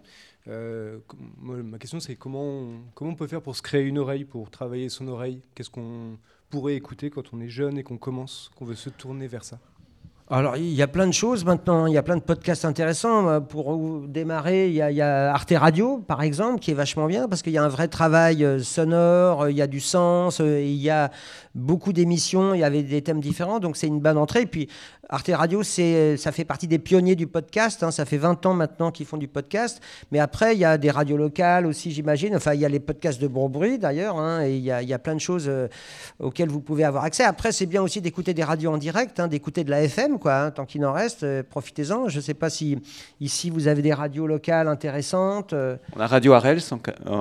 Ma 0.48 1.78
question 1.80 2.02
c'est 2.02 2.16
comment 2.16 2.82
comment 2.94 3.12
on 3.12 3.16
peut 3.16 3.28
faire 3.28 3.42
pour 3.42 3.56
se 3.56 3.62
créer 3.62 3.84
une 3.84 3.98
oreille, 3.98 4.26
pour 4.26 4.50
travailler 4.50 4.90
son 4.90 5.08
oreille? 5.08 5.42
Qu'est-ce 5.54 5.70
qu'on 5.70 6.18
pourrait 6.50 6.76
écouter 6.76 7.10
quand 7.10 7.32
on 7.32 7.40
est 7.40 7.48
jeune 7.48 7.78
et 7.78 7.84
qu'on 7.84 7.98
commence, 7.98 8.52
qu'on 8.56 8.66
veut 8.66 8.76
se 8.76 8.90
tourner 8.90 9.28
vers 9.28 9.46
ça? 9.46 9.60
Alors, 10.32 10.58
il 10.58 10.74
y 10.74 10.82
a 10.82 10.88
plein 10.88 11.06
de 11.06 11.14
choses 11.14 11.46
maintenant. 11.46 11.86
Il 11.86 11.94
y 11.94 12.00
a 12.00 12.02
plein 12.02 12.18
de 12.18 12.22
podcasts 12.22 12.66
intéressants. 12.66 13.30
Euh, 13.30 13.40
Pour 13.40 14.08
démarrer, 14.08 14.70
il 14.70 14.74
y, 14.74 14.82
a, 15.02 15.32
Arte 15.32 15.54
Radio, 15.56 16.00
par 16.00 16.24
exemple, 16.24 16.60
qui 16.60 16.72
est 16.72 16.74
vachement 16.74 17.06
bien 17.06 17.28
parce 17.28 17.44
qu'il 17.44 17.54
y 17.54 17.60
a 17.60 17.64
un 17.64 17.68
vrai 17.68 17.88
travail 17.88 18.44
euh, 18.44 18.58
sonore, 18.58 19.44
euh, 19.44 19.52
il 19.52 19.58
y 19.58 19.62
a 19.62 19.68
du 19.68 19.80
sens, 19.80 20.42
euh, 20.42 20.60
il 20.62 20.82
y 20.82 20.90
a 20.90 21.12
beaucoup 21.54 21.94
d'émissions, 21.94 22.56
il 22.56 22.62
y 22.62 22.64
avait 22.64 22.82
des 22.82 23.04
thèmes 23.04 23.22
différents. 23.22 23.60
Donc, 23.60 23.78
c'est 23.78 23.86
une 23.86 24.00
bonne 24.00 24.18
entrée. 24.18 24.48
Puis, 24.48 24.68
Arte 25.10 25.30
Radio, 25.34 25.62
ça 25.62 26.32
fait 26.32 26.46
partie 26.46 26.68
des 26.68 26.80
pionniers 26.80 27.16
du 27.16 27.28
podcast. 27.28 27.84
hein. 27.84 27.92
Ça 27.92 28.06
fait 28.06 28.18
20 28.18 28.46
ans 28.48 28.54
maintenant 28.54 28.92
qu'ils 28.92 29.06
font 29.06 29.18
du 29.18 29.28
podcast. 29.28 29.80
Mais 30.12 30.20
après, 30.20 30.56
il 30.56 30.60
y 30.60 30.66
a 30.66 30.78
des 30.78 30.90
radios 30.90 31.18
locales 31.18 31.68
aussi, 31.68 31.92
j'imagine. 31.92 32.36
Enfin, 32.36 32.54
il 32.54 32.60
y 32.60 32.66
a 32.66 32.70
les 32.70 32.80
podcasts 32.80 33.22
de 33.22 33.28
bon 33.28 33.48
bruit, 33.48 33.78
d'ailleurs. 33.78 34.18
hein, 34.18 34.44
et 34.44 34.56
il 34.56 34.64
y, 34.64 34.72
a, 34.72 35.00
plein 35.00 35.14
de 35.14 35.20
choses 35.20 35.46
euh, 35.48 35.68
auxquelles 36.20 36.50
vous 36.50 36.60
pouvez 36.62 36.84
avoir 36.84 37.04
accès. 37.04 37.24
Après, 37.24 37.52
c'est 37.52 37.68
bien 37.68 37.84
aussi 37.84 38.02
d'écouter 38.02 38.34
des 38.34 38.44
radios 38.44 38.72
en 38.72 38.78
direct, 38.78 39.20
hein, 39.20 39.28
d'écouter 39.28 39.64
de 39.64 39.70
la 39.70 39.84
FM, 39.84 40.15
quoi, 40.18 40.36
hein, 40.42 40.52
tant 40.52 40.66
qu'il 40.66 40.86
en 40.86 40.94
reste. 40.94 41.24
euh, 41.24 41.44
profitez-en. 41.48 42.08
Je 42.10 42.18
ne 42.18 42.22
sais 42.22 42.34
pas 42.34 42.50
si 42.50 42.78
ici, 43.22 43.50
vous 43.50 43.68
avez 43.68 43.82
des 43.82 43.94
radios 43.94 44.28
locales 44.28 44.68
intéressantes. 44.68 45.54
euh, 45.54 45.76
On 45.96 46.00
a 46.00 46.08
Radio 46.08 46.34
Arels, 46.34 46.60
en 46.72 46.80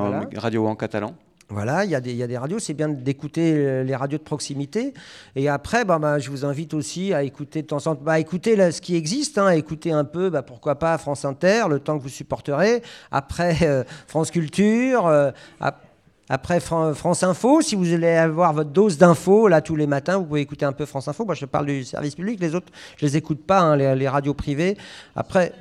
Voilà. 0.08 0.28
radio 0.36 0.66
en 0.66 0.74
catalan. 0.76 1.14
voilà, 1.50 1.84
il 1.84 1.90
y, 1.90 1.94
a 1.94 2.00
des- 2.00 2.10
il 2.12 2.16
y 2.16 2.22
a 2.22 2.26
des 2.26 2.38
radios, 2.38 2.58
c'est 2.58 2.72
bien 2.74 2.88
d'écouter 2.88 3.52
euh, 3.54 3.82
les 3.84 3.94
radios 3.94 4.16
de 4.18 4.22
proximité. 4.22 4.94
Et 5.36 5.48
après, 5.48 5.84
bah, 5.84 5.98
bah, 5.98 6.18
je 6.18 6.30
vous 6.30 6.44
invite 6.44 6.72
aussi 6.74 7.12
à 7.12 7.22
écouter 7.22 7.60
de 7.62 7.66
temps 7.66 7.76
en 7.86 7.94
temps, 7.94 8.00
bah, 8.02 8.12
à 8.12 8.18
écouter 8.18 8.56
là, 8.56 8.72
ce 8.72 8.80
qui 8.80 8.96
existe, 8.96 9.36
hein, 9.38 9.46
à 9.46 9.54
écouter 9.54 9.92
un 9.92 10.04
peu, 10.04 10.30
bah, 10.30 10.42
pourquoi 10.42 10.76
pas 10.78 10.96
France 10.98 11.24
Inter, 11.24 11.64
le 11.68 11.78
temps 11.80 11.98
que 11.98 12.02
vous 12.02 12.08
supporterez. 12.08 12.82
Après, 13.12 13.58
euh, 13.62 13.84
France 14.08 14.30
Culture. 14.30 15.06
Après 16.28 16.60
Fran- 16.60 16.94
France 16.94 17.22
Info, 17.22 17.60
si 17.60 17.74
vous 17.74 17.84
voulez 17.84 18.08
avoir 18.08 18.52
votre 18.52 18.70
dose 18.70 18.96
d'infos, 18.98 19.48
là 19.48 19.60
tous 19.60 19.76
les 19.76 19.86
matins, 19.86 20.18
vous 20.18 20.24
pouvez 20.24 20.40
écouter 20.40 20.64
un 20.64 20.72
peu 20.72 20.86
France 20.86 21.08
Info. 21.08 21.24
Moi, 21.24 21.34
je 21.34 21.44
parle 21.46 21.66
du 21.66 21.84
service 21.84 22.14
public, 22.14 22.40
les 22.40 22.54
autres, 22.54 22.72
je 22.96 23.04
les 23.04 23.16
écoute 23.16 23.44
pas, 23.46 23.60
hein, 23.60 23.76
les 23.76 24.08
radios 24.08 24.34
privées. 24.34 24.76
Après, 25.16 25.52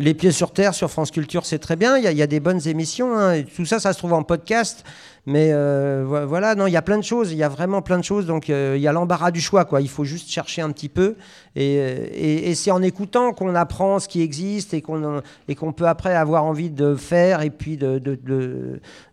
les 0.00 0.14
pieds 0.14 0.30
sur 0.32 0.52
terre 0.52 0.74
sur 0.74 0.90
France 0.90 1.10
Culture, 1.10 1.44
c'est 1.44 1.58
très 1.58 1.74
bien. 1.76 1.96
Il 1.98 2.04
y, 2.04 2.22
a- 2.22 2.26
des 2.26 2.40
bonnes 2.40 2.66
émissions. 2.68 3.16
hein. 3.18 3.42
Tout 3.56 3.64
ça, 3.66 3.80
ça 3.80 3.92
se 3.92 3.98
trouve 3.98 4.12
en 4.12 4.22
podcast. 4.22 4.84
Mais 5.26 5.50
euh, 5.52 6.04
vo- 6.06 6.26
voilà, 6.26 6.54
non, 6.54 6.66
il 6.66 6.72
y 6.72 6.76
a 6.76 6.82
plein 6.82 6.96
de 6.98 7.02
choses. 7.04 7.32
Il 7.32 7.38
y 7.38 7.42
a 7.42 7.48
vraiment 7.48 7.82
plein 7.82 7.98
de 7.98 8.04
choses. 8.04 8.24
Donc, 8.24 8.48
euh, 8.48 8.74
il 8.76 8.82
y 8.82 8.86
a 8.88 8.92
l'embarras 8.92 9.30
du 9.30 9.40
choix. 9.40 9.64
Quoi. 9.64 9.80
Il 9.82 9.88
faut 9.88 10.04
juste 10.04 10.30
chercher 10.30 10.62
un 10.62 10.70
petit 10.70 10.88
peu. 10.88 11.16
Et, 11.56 11.78
euh, 11.80 12.54
c'est 12.54 12.70
en 12.70 12.80
écoutant 12.82 13.32
qu'on 13.32 13.54
apprend 13.54 13.98
ce 13.98 14.08
qui 14.08 14.22
existe 14.22 14.72
et 14.72 14.80
qu'on 14.82 15.72
peut 15.72 15.86
après 15.88 16.14
avoir 16.14 16.44
envie 16.44 16.70
de 16.70 16.94
faire 16.94 17.42
et 17.42 17.50
puis 17.50 17.78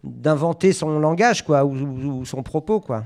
d'inventer 0.04 0.72
son 0.74 1.00
langage 1.00 1.44
quoi, 1.44 1.66
ou- 1.66 2.20
ou 2.20 2.26
son 2.26 2.44
propos. 2.44 2.80
Quoi. 2.80 3.04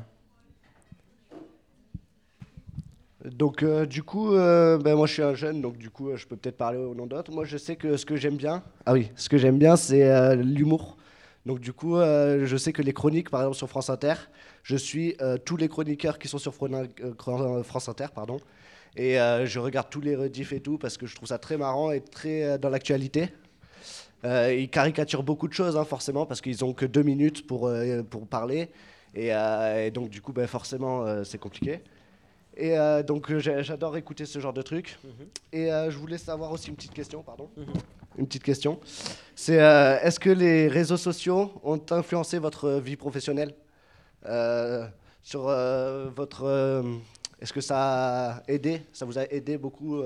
Donc 3.26 3.64
euh, 3.64 3.86
du 3.86 4.02
coup, 4.02 4.34
euh, 4.34 4.78
ben, 4.78 4.96
moi 4.96 5.06
je 5.06 5.14
suis 5.14 5.22
un 5.22 5.36
jeune, 5.36 5.62
donc 5.62 5.78
du 5.78 5.90
coup 5.90 6.10
euh, 6.10 6.16
je 6.16 6.26
peux 6.26 6.38
peut-être 6.38 6.56
parler 6.56 6.78
au 6.78 6.96
nom 6.96 7.06
d'autres. 7.06 7.32
Moi 7.32 7.44
je 7.44 7.58
sais 7.58 7.76
que 7.76 7.98
ce 7.98 8.06
que 8.06 8.16
j'aime 8.16 8.38
bien, 8.38 8.64
ah 8.86 8.94
oui, 8.94 9.12
ce 9.16 9.28
que 9.28 9.38
j'aime 9.38 9.58
bien 9.58 9.76
c'est 9.76 10.36
l'humour. 10.38 10.96
Donc 11.46 11.60
du 11.60 11.74
coup, 11.74 11.96
je 11.96 12.56
sais 12.58 12.74
que 12.74 12.82
les 12.82 12.94
chroniques, 12.94 13.30
par 13.30 13.42
exemple 13.42 13.58
sur 13.58 13.70
France 13.70 13.90
Inter, 13.90 14.14
je 14.64 14.76
suis 14.76 15.18
tous 15.46 15.58
les 15.58 15.68
chroniqueurs 15.68 16.20
qui 16.20 16.28
sont 16.28 16.38
sur 16.38 16.54
France 16.54 17.90
Inter, 17.90 18.06
pardon, 18.14 18.40
et 18.96 19.16
je 19.16 19.60
regarde 19.60 19.88
tous 19.90 20.02
les 20.02 20.16
rediffs 20.16 20.54
et 20.54 20.60
tout 20.60 20.78
parce 20.78 20.98
que 20.98 21.08
je 21.08 21.16
trouve 21.16 21.28
ça 21.28 21.40
très 21.40 21.58
marrant 21.58 21.92
et 21.92 22.02
très 22.02 22.60
dans 22.60 22.70
l'actualité. 22.70 23.30
Ils 24.24 24.70
caricaturent 24.70 25.24
beaucoup 25.24 25.48
de 25.48 25.54
choses, 25.54 25.76
hein, 25.76 25.86
forcément, 25.86 26.26
parce 26.26 26.42
qu'ils 26.42 26.64
ont 26.64 26.74
que 26.74 26.86
deux 26.86 27.04
minutes 27.04 27.48
pour, 27.48 27.72
pour 28.10 28.28
parler. 28.28 28.70
Et, 29.16 29.30
et 29.30 29.92
donc, 29.92 30.10
du 30.10 30.22
coup, 30.22 30.34
ben, 30.34 30.46
forcément, 30.46 31.24
c'est 31.24 31.40
compliqué. 31.40 31.80
Et 32.62 32.78
euh, 32.78 33.02
donc, 33.04 33.32
euh, 33.32 33.40
j'a- 33.40 33.62
j'adore 33.62 33.96
écouter 33.96 34.26
ce 34.26 34.38
genre 34.40 34.52
de 34.52 34.62
trucs. 34.62 35.00
Et 35.54 35.72
euh, 35.72 35.90
je 35.90 35.98
voulais 35.98 36.18
savoir 36.18 36.52
aussi 36.52 36.68
une 36.68 36.76
petite 36.76 36.94
question, 36.94 37.24
pardon. 37.24 37.50
Une 38.18 38.28
petite 38.28 38.44
question. 38.44 38.80
C'est 39.34 39.56
est-ce 39.56 40.20
que 40.20 40.30
les 40.30 40.68
réseaux 40.68 40.98
sociaux 40.98 41.54
ont 41.64 41.80
influencé 41.92 42.38
votre 42.38 42.72
vie 42.72 42.98
professionnelle? 42.98 43.54
Sur 45.24 45.44
votre. 46.16 46.84
est-ce 47.40 47.54
que 47.54 47.62
ça 47.62 47.78
a 48.40 48.44
aidé? 48.50 48.82
Ça 48.92 49.06
vous 49.06 49.18
a 49.18 49.24
aidé 49.32 49.58
beaucoup 49.58 50.02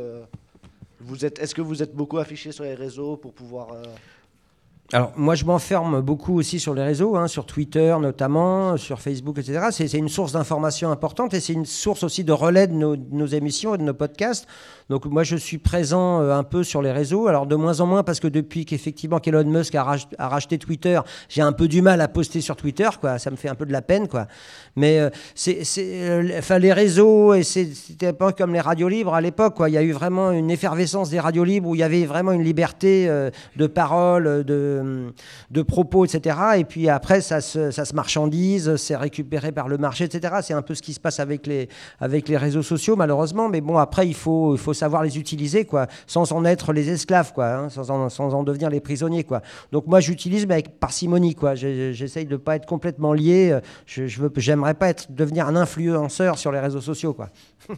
vous 1.00 1.26
êtes, 1.26 1.40
Est-ce 1.40 1.56
que 1.56 1.62
vous 1.62 1.82
êtes 1.82 1.94
beaucoup 1.96 2.20
affiché 2.20 2.52
sur 2.52 2.64
les 2.66 2.76
réseaux 2.76 3.18
pour 3.18 3.34
pouvoir. 3.34 3.70
Alors, 4.94 5.12
moi, 5.16 5.34
je 5.34 5.44
m'enferme 5.44 6.02
beaucoup 6.02 6.38
aussi 6.38 6.60
sur 6.60 6.76
les 6.76 6.84
réseaux, 6.84 7.16
hein, 7.16 7.28
sur 7.28 7.48
Twitter 7.48 7.96
notamment, 8.00 8.78
sur 8.78 9.02
Facebook, 9.02 9.40
etc. 9.40 9.70
C'est 9.72 9.98
une 9.98 10.08
source 10.08 10.34
d'information 10.34 10.92
importante 10.92 11.34
et 11.34 11.40
c'est 11.40 11.54
une 11.54 11.66
source 11.66 12.04
aussi 12.04 12.24
de 12.24 12.32
relais 12.32 12.68
de 12.68 12.74
nos, 12.74 13.26
émissions 13.26 13.74
et 13.74 13.80
de 13.80 13.84
nos 13.84 13.96
podcasts. 13.96 14.46
Donc, 14.90 15.06
moi, 15.06 15.24
je 15.24 15.36
suis 15.36 15.58
présent 15.58 16.22
euh, 16.22 16.36
un 16.36 16.44
peu 16.44 16.64
sur 16.64 16.84
les 16.84 16.92
réseaux. 16.92 17.28
Alors, 17.28 17.48
de 17.48 17.56
moins 17.56 17.80
en 17.80 17.88
moins, 17.88 18.04
parce 18.04 18.20
que 18.20 18.28
depuis 18.28 18.66
qu'effectivement 18.66 19.18
qu'Elon 19.18 19.46
Musk 19.46 19.74
a, 19.74 19.84
rach- 19.84 20.14
a 20.20 20.28
racheté 20.28 20.60
Twitter, 20.60 21.00
j'ai 21.28 21.42
un 21.42 21.54
peu 21.54 21.68
du 21.68 21.82
mal 21.82 22.00
à 22.00 22.08
poster 22.08 22.42
sur 22.42 22.56
Twitter, 22.56 22.90
quoi. 23.02 23.18
Ça 23.18 23.32
me 23.32 23.36
fait 23.36 23.50
un 23.50 23.56
peu 23.56 23.66
de 23.66 23.72
la 23.72 23.82
peine, 23.82 24.08
quoi. 24.08 24.28
Mais 24.76 25.00
euh, 25.00 25.10
euh, 25.48 26.60
les 26.60 26.74
réseaux, 26.74 27.42
c'était 27.42 28.14
pas 28.14 28.32
comme 28.32 28.54
les 28.54 28.62
radios 28.62 28.90
libres 28.90 29.16
à 29.16 29.22
l'époque, 29.22 29.56
quoi. 29.56 29.70
Il 29.70 29.74
y 29.74 29.78
a 29.78 29.82
eu 29.82 29.92
vraiment 29.92 30.30
une 30.30 30.52
effervescence 30.52 31.10
des 31.10 31.20
radios 31.20 31.46
libres 31.46 31.70
où 31.70 31.74
il 31.74 31.80
y 31.80 31.84
avait 31.84 32.06
vraiment 32.06 32.34
une 32.34 32.44
liberté 32.44 33.08
de 33.56 33.68
parole, 33.68 34.44
de, 34.44 34.83
de 35.52 35.62
propos, 35.62 36.06
etc. 36.06 36.38
Et 36.58 36.64
puis 36.66 36.90
après, 36.90 37.22
ça 37.22 37.42
se, 37.42 37.94
marchandise, 37.94 38.76
c'est 38.76 38.96
récupéré 38.96 39.52
par 39.52 39.68
le 39.68 39.78
marché, 39.78 40.06
etc. 40.06 40.36
C'est 40.42 40.54
un 40.54 40.62
peu 40.62 40.76
ce 40.76 40.82
qui 40.82 40.94
se 40.94 41.00
passe 41.00 41.20
avec 41.20 41.48
les, 41.48 41.70
avec 42.00 42.28
les 42.30 42.38
réseaux 42.38 42.62
sociaux, 42.64 42.96
malheureusement. 42.96 43.50
Mais 43.50 43.62
bon, 43.62 43.78
après, 43.78 44.08
il 44.08 44.14
faut, 44.16 44.56
il 44.56 44.60
faut 44.60 44.74
savoir 44.74 45.04
les 45.04 45.18
utiliser, 45.18 45.66
quoi, 45.66 45.88
sans 46.08 46.32
en 46.32 46.46
être 46.46 46.74
les 46.74 46.90
esclaves, 46.90 47.34
quoi, 47.34 47.48
hein, 47.54 47.70
sans, 47.70 47.90
en, 47.90 48.10
sans 48.10 48.34
en 48.34 48.44
devenir 48.44 48.70
les 48.70 48.80
prisonniers, 48.80 49.24
quoi. 49.24 49.42
Donc 49.72 49.88
moi, 49.88 50.00
j'utilise, 50.00 50.46
mais 50.48 50.56
avec 50.56 50.80
parcimonie, 50.80 51.36
quoi. 51.36 51.56
J'essaye 51.56 52.26
de 52.26 52.38
pas 52.38 52.56
être 52.56 52.66
complètement 52.66 53.14
lié. 53.14 53.52
euh, 53.52 53.62
Je, 53.86 54.08
je 54.08 54.22
j'aimerais 54.38 54.74
pas 54.74 54.90
être, 54.90 55.12
devenir 55.12 55.48
un 55.48 55.56
influenceur 55.56 56.38
sur 56.38 56.52
les 56.52 56.60
réseaux 56.60 56.82
sociaux, 56.82 57.14
quoi. 57.14 57.30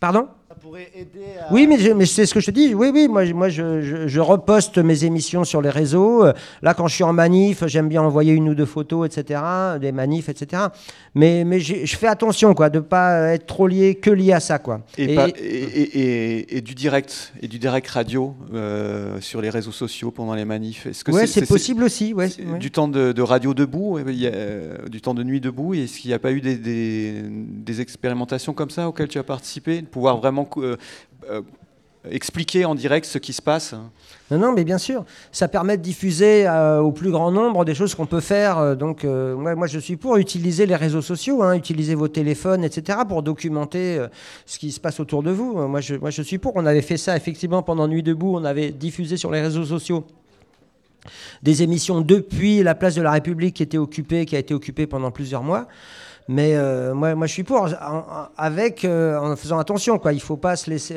Pardon? 0.00 0.28
Ça 0.50 0.56
pourrait 0.56 0.90
aider 0.96 1.26
à. 1.48 1.52
oui, 1.54 1.68
mais, 1.68 1.78
je- 1.78 1.92
mais 1.92 2.06
c'est 2.06 2.26
ce 2.26 2.34
que 2.34 2.40
je 2.40 2.46
te 2.46 2.50
dis. 2.50 2.74
Oui, 2.74 2.90
oui, 2.92 3.06
moi, 3.06 3.24
je- 3.24 3.32
moi 3.34 3.48
je, 3.48 3.82
je- 3.82 4.08
je 4.08 4.20
reposte 4.20 4.78
mes 4.78 5.04
émissions 5.04 5.44
sur 5.44 5.62
les 5.62 5.70
réseaux. 5.70 6.24
Euh, 6.24 6.32
Là, 6.60 6.74
quand 6.74 6.88
je 6.88 6.94
suis 6.96 7.04
en 7.04 7.12
manif, 7.12 7.62
j'aime 7.68 7.88
bien 7.88 8.02
envoyer 8.02 8.32
une 8.32 8.48
ou 8.48 8.54
deux 8.56 8.64
photos, 8.66 9.06
etc., 9.06 9.40
des 9.80 9.92
manifs, 9.92 10.28
etc. 10.28 10.64
Mais, 11.14 11.44
mais 11.44 11.60
je 11.60 11.96
fais 11.96 12.08
attention, 12.08 12.52
quoi, 12.54 12.68
de 12.68 12.78
ne 12.78 12.82
pas 12.82 13.32
être 13.32 13.46
trop 13.46 13.68
lié, 13.68 13.94
que 13.94 14.10
lié 14.10 14.32
à 14.32 14.40
ça, 14.40 14.58
quoi. 14.58 14.80
Et, 14.98 15.12
Et- 15.12 15.14
pas- 15.14 15.28
et- 15.28 15.32
et- 15.38 16.00
et- 16.40 16.56
et 16.56 16.60
du 16.62 16.74
direct, 16.74 17.32
et 17.40 17.46
du 17.46 17.60
direct 17.60 17.86
radio 17.88 18.34
euh, 18.52 19.20
sur 19.20 19.40
les 19.40 19.50
réseaux 19.50 19.70
sociaux 19.70 20.10
pendant 20.10 20.34
les 20.34 20.44
manifs. 20.44 20.84
Est-ce 20.86 21.04
que 21.04 21.12
Ouais, 21.12 21.28
c'est 21.28 21.46
possible 21.46 21.84
aussi, 21.84 22.12
ouais, 22.12 22.28
c'est 22.28 22.42
ouais. 22.44 22.58
Du 22.58 22.72
temps 22.72 22.88
de, 22.88 23.12
de 23.12 23.22
radio 23.22 23.54
debout, 23.54 24.00
il 24.04 24.18
y 24.20 24.26
a, 24.26 24.30
euh, 24.32 24.88
du 24.88 25.00
temps 25.00 25.14
de 25.14 25.22
nuit 25.22 25.40
debout. 25.40 25.74
Est-ce 25.74 26.00
qu'il 26.00 26.10
n'y 26.10 26.14
a 26.14 26.18
pas 26.18 26.32
eu 26.32 26.40
des, 26.40 26.56
des- 26.56 27.22
des 27.30 27.80
expérimentations 27.80 28.52
comme 28.52 28.70
ça 28.70 28.88
auxquelles 28.88 29.06
tu 29.08 29.18
as 29.20 29.22
participé, 29.22 29.80
de 29.82 29.86
pouvoir 29.86 30.16
vraiment 30.18 30.39
euh, 30.56 30.76
euh, 31.28 31.42
expliquer 32.10 32.64
en 32.64 32.74
direct 32.74 33.06
ce 33.06 33.18
qui 33.18 33.32
se 33.32 33.42
passe 33.42 33.74
Non, 34.30 34.38
non, 34.38 34.52
mais 34.52 34.64
bien 34.64 34.78
sûr. 34.78 35.04
Ça 35.32 35.48
permet 35.48 35.76
de 35.76 35.82
diffuser 35.82 36.46
euh, 36.46 36.78
au 36.78 36.92
plus 36.92 37.10
grand 37.10 37.30
nombre 37.30 37.64
des 37.64 37.74
choses 37.74 37.94
qu'on 37.94 38.06
peut 38.06 38.20
faire. 38.20 38.76
donc, 38.76 39.04
moi, 39.04 39.66
je 39.66 39.78
suis 39.78 39.96
pour 39.96 40.16
utiliser 40.16 40.66
les 40.66 40.76
réseaux 40.76 41.02
sociaux, 41.02 41.42
hein, 41.42 41.54
utiliser 41.54 41.94
vos 41.94 42.08
téléphones, 42.08 42.64
etc., 42.64 43.00
pour 43.06 43.22
documenter 43.22 44.04
ce 44.46 44.58
qui 44.58 44.72
se 44.72 44.80
passe 44.80 44.98
autour 45.00 45.22
de 45.22 45.30
vous. 45.30 45.66
Moi 45.66 45.80
je, 45.80 45.94
moi, 45.96 46.10
je 46.10 46.22
suis 46.22 46.38
pour. 46.38 46.56
On 46.56 46.64
avait 46.64 46.82
fait 46.82 46.96
ça, 46.96 47.16
effectivement, 47.16 47.62
pendant 47.62 47.86
Nuit 47.86 48.02
debout. 48.02 48.36
On 48.36 48.44
avait 48.44 48.70
diffusé 48.70 49.16
sur 49.16 49.30
les 49.30 49.42
réseaux 49.42 49.64
sociaux 49.64 50.06
des 51.42 51.62
émissions 51.62 52.00
depuis 52.00 52.62
la 52.62 52.74
place 52.74 52.94
de 52.94 53.02
la 53.02 53.10
République 53.10 53.56
qui 53.56 53.62
était 53.62 53.78
occupée, 53.78 54.26
qui 54.26 54.36
a 54.36 54.38
été 54.38 54.54
occupée 54.54 54.86
pendant 54.86 55.10
plusieurs 55.10 55.42
mois. 55.42 55.68
Mais 56.32 56.54
euh, 56.54 56.94
moi, 56.94 57.16
moi, 57.16 57.26
je 57.26 57.32
suis 57.32 57.42
pour, 57.42 57.62
en- 57.62 58.28
avec, 58.36 58.84
euh, 58.84 59.18
en 59.18 59.34
faisant 59.34 59.58
attention. 59.58 59.98
Quoi. 59.98 60.12
Il 60.12 60.16
ne 60.16 60.20
faut 60.20 60.36
pas 60.36 60.54
se 60.54 60.70
laisser 60.70 60.94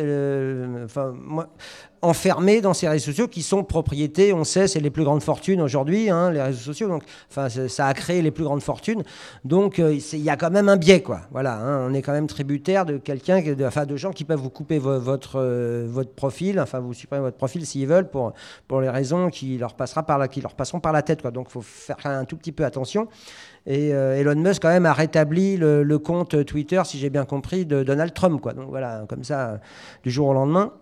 enfin, 0.86 1.12
moi, 1.20 1.48
enfermer 2.04 2.62
dans 2.62 2.74
ces 2.74 2.88
réseaux 2.88 3.06
sociaux 3.06 3.28
qui 3.30 3.42
sont 3.42 3.64
propriétés, 3.64 4.32
on 4.34 4.44
sait, 4.44 4.68
c'est 4.68 4.82
les 4.82 4.90
plus 4.92 5.06
grandes 5.06 5.24
fortunes 5.24 5.62
aujourd'hui, 5.62 6.10
hein, 6.10 6.30
les 6.32 6.42
réseaux 6.42 6.60
sociaux. 6.60 6.88
Donc, 6.88 7.04
enfin, 7.32 7.48
ça 7.50 7.88
a 7.88 7.94
créé 7.94 8.22
les 8.22 8.30
plus 8.30 8.44
grandes 8.44 8.62
fortunes. 8.62 9.04
Donc, 9.44 9.80
euh, 9.80 9.98
il 10.12 10.20
y 10.20 10.30
a 10.30 10.36
quand 10.36 10.52
même 10.52 10.70
un 10.70 10.78
biais. 10.78 11.02
Quoi. 11.02 11.22
Voilà, 11.32 11.56
hein, 11.56 11.88
on 11.90 11.94
est 11.96 12.02
quand 12.04 12.12
même 12.12 12.28
tributaire 12.28 12.86
de 12.86 12.98
quelqu'un, 12.98 13.42
de, 13.42 13.86
de 13.86 13.96
gens 13.98 14.12
qui 14.12 14.26
peuvent 14.26 14.40
vous 14.40 14.50
couper 14.52 14.78
vo- 14.78 15.00
votre, 15.00 15.42
votre 15.88 16.12
profil, 16.14 16.60
enfin, 16.60 16.80
vous 16.80 16.94
supprimez 16.94 17.22
votre 17.24 17.38
profil 17.38 17.66
s'ils 17.66 17.88
veulent 17.88 18.10
pour, 18.10 18.34
pour 18.68 18.82
les 18.82 18.90
raisons 18.90 19.30
qui 19.30 19.58
leur, 19.58 19.74
passera 19.74 20.04
par 20.04 20.18
la, 20.20 20.28
qui 20.28 20.42
leur 20.42 20.54
passeront 20.54 20.80
par 20.82 20.92
la 20.94 21.02
tête. 21.02 21.22
Quoi. 21.24 21.32
Donc, 21.32 21.48
il 21.50 21.54
faut 21.54 21.62
faire 21.62 21.98
un 22.04 22.26
tout 22.26 22.36
petit 22.38 22.52
peu 22.52 22.66
attention. 22.66 23.08
Et 23.66 23.94
euh, 23.94 24.20
Elon 24.20 24.36
Musk, 24.36 24.62
quand 24.62 24.70
même, 24.70 24.86
a 24.86 24.94
rétabli 24.94 25.58
le, 25.58 25.98
compte 25.98 26.46
Twitter, 26.46 26.82
si 26.86 26.98
j'ai 26.98 27.10
bien 27.10 27.26
compris, 27.26 27.66
de 27.66 27.84
Donald 27.84 28.14
Trump. 28.14 28.42
Quoi. 28.42 28.54
Donc 28.54 28.70
voilà, 28.70 29.06
comme 29.08 29.24
ça, 29.24 29.60
du 30.04 30.12
jour 30.12 30.28
au 30.28 30.34
lendemain. 30.34 30.74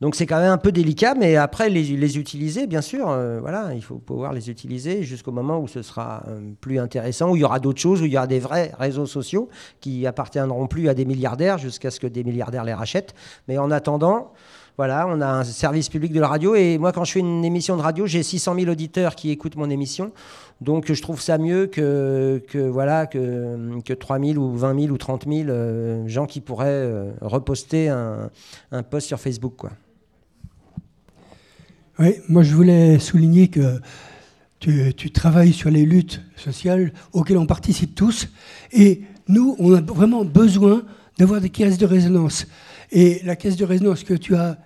Donc 0.00 0.14
c'est 0.14 0.26
quand 0.26 0.38
même 0.38 0.52
un 0.52 0.58
peu 0.58 0.70
délicat, 0.70 1.14
mais 1.14 1.34
après, 1.34 1.68
les, 1.68 1.82
les 1.82 2.18
utiliser, 2.18 2.68
bien 2.68 2.82
sûr, 2.82 3.08
euh, 3.08 3.40
voilà, 3.40 3.74
il 3.74 3.82
faut 3.82 3.96
pouvoir 3.96 4.32
les 4.32 4.48
utiliser 4.48 5.02
jusqu'au 5.02 5.32
moment 5.32 5.58
où 5.58 5.66
ce 5.66 5.82
sera 5.82 6.22
euh, 6.28 6.52
plus 6.60 6.78
intéressant, 6.78 7.30
où 7.30 7.36
il 7.36 7.40
y 7.40 7.44
aura 7.44 7.58
d'autres 7.58 7.80
choses, 7.80 8.00
où 8.00 8.04
il 8.04 8.12
y 8.12 8.16
aura 8.16 8.28
des 8.28 8.38
vrais 8.38 8.72
réseaux 8.78 9.06
sociaux 9.06 9.48
qui 9.80 10.06
appartiendront 10.06 10.68
plus 10.68 10.88
à 10.88 10.94
des 10.94 11.04
milliardaires 11.04 11.58
jusqu'à 11.58 11.90
ce 11.90 11.98
que 11.98 12.06
des 12.06 12.22
milliardaires 12.22 12.62
les 12.62 12.74
rachètent. 12.74 13.12
Mais 13.48 13.58
en 13.58 13.72
attendant, 13.72 14.32
voilà, 14.78 15.08
on 15.08 15.20
a 15.20 15.26
un 15.26 15.42
service 15.42 15.88
public 15.88 16.12
de 16.12 16.20
la 16.20 16.28
radio. 16.28 16.54
Et 16.54 16.78
moi, 16.78 16.92
quand 16.92 17.04
je 17.04 17.10
fais 17.10 17.18
une 17.18 17.44
émission 17.44 17.76
de 17.76 17.82
radio, 17.82 18.06
j'ai 18.06 18.22
600 18.22 18.54
000 18.54 18.70
auditeurs 18.70 19.16
qui 19.16 19.30
écoutent 19.30 19.56
mon 19.56 19.68
émission. 19.70 20.12
Donc, 20.60 20.92
je 20.92 21.02
trouve 21.02 21.20
ça 21.20 21.36
mieux 21.36 21.66
que, 21.66 22.40
que, 22.48 22.58
voilà, 22.58 23.08
que, 23.08 23.80
que 23.84 23.92
3 23.92 24.20
000 24.20 24.38
ou 24.38 24.56
20 24.56 24.80
000 24.82 24.92
ou 24.94 24.96
30 24.96 25.24
000 25.26 25.48
euh, 25.48 26.06
gens 26.06 26.26
qui 26.26 26.40
pourraient 26.40 26.68
euh, 26.68 27.10
reposter 27.20 27.88
un, 27.88 28.30
un 28.70 28.84
post 28.84 29.08
sur 29.08 29.18
Facebook. 29.18 29.62
Oui, 31.98 32.14
moi 32.28 32.44
je 32.44 32.54
voulais 32.54 33.00
souligner 33.00 33.48
que 33.48 33.80
tu, 34.60 34.94
tu 34.94 35.10
travailles 35.10 35.52
sur 35.52 35.70
les 35.70 35.84
luttes 35.84 36.22
sociales 36.36 36.92
auxquelles 37.12 37.38
on 37.38 37.46
participe 37.46 37.96
tous. 37.96 38.28
Et 38.70 39.02
nous, 39.26 39.56
on 39.58 39.74
a 39.74 39.80
vraiment 39.80 40.24
besoin 40.24 40.84
d'avoir 41.18 41.40
des 41.40 41.50
caisses 41.50 41.78
de 41.78 41.86
résonance. 41.86 42.46
Et 42.92 43.20
la 43.24 43.34
caisse 43.34 43.56
de 43.56 43.64
résonance 43.64 44.04
que 44.04 44.14
tu 44.14 44.36
as 44.36 44.56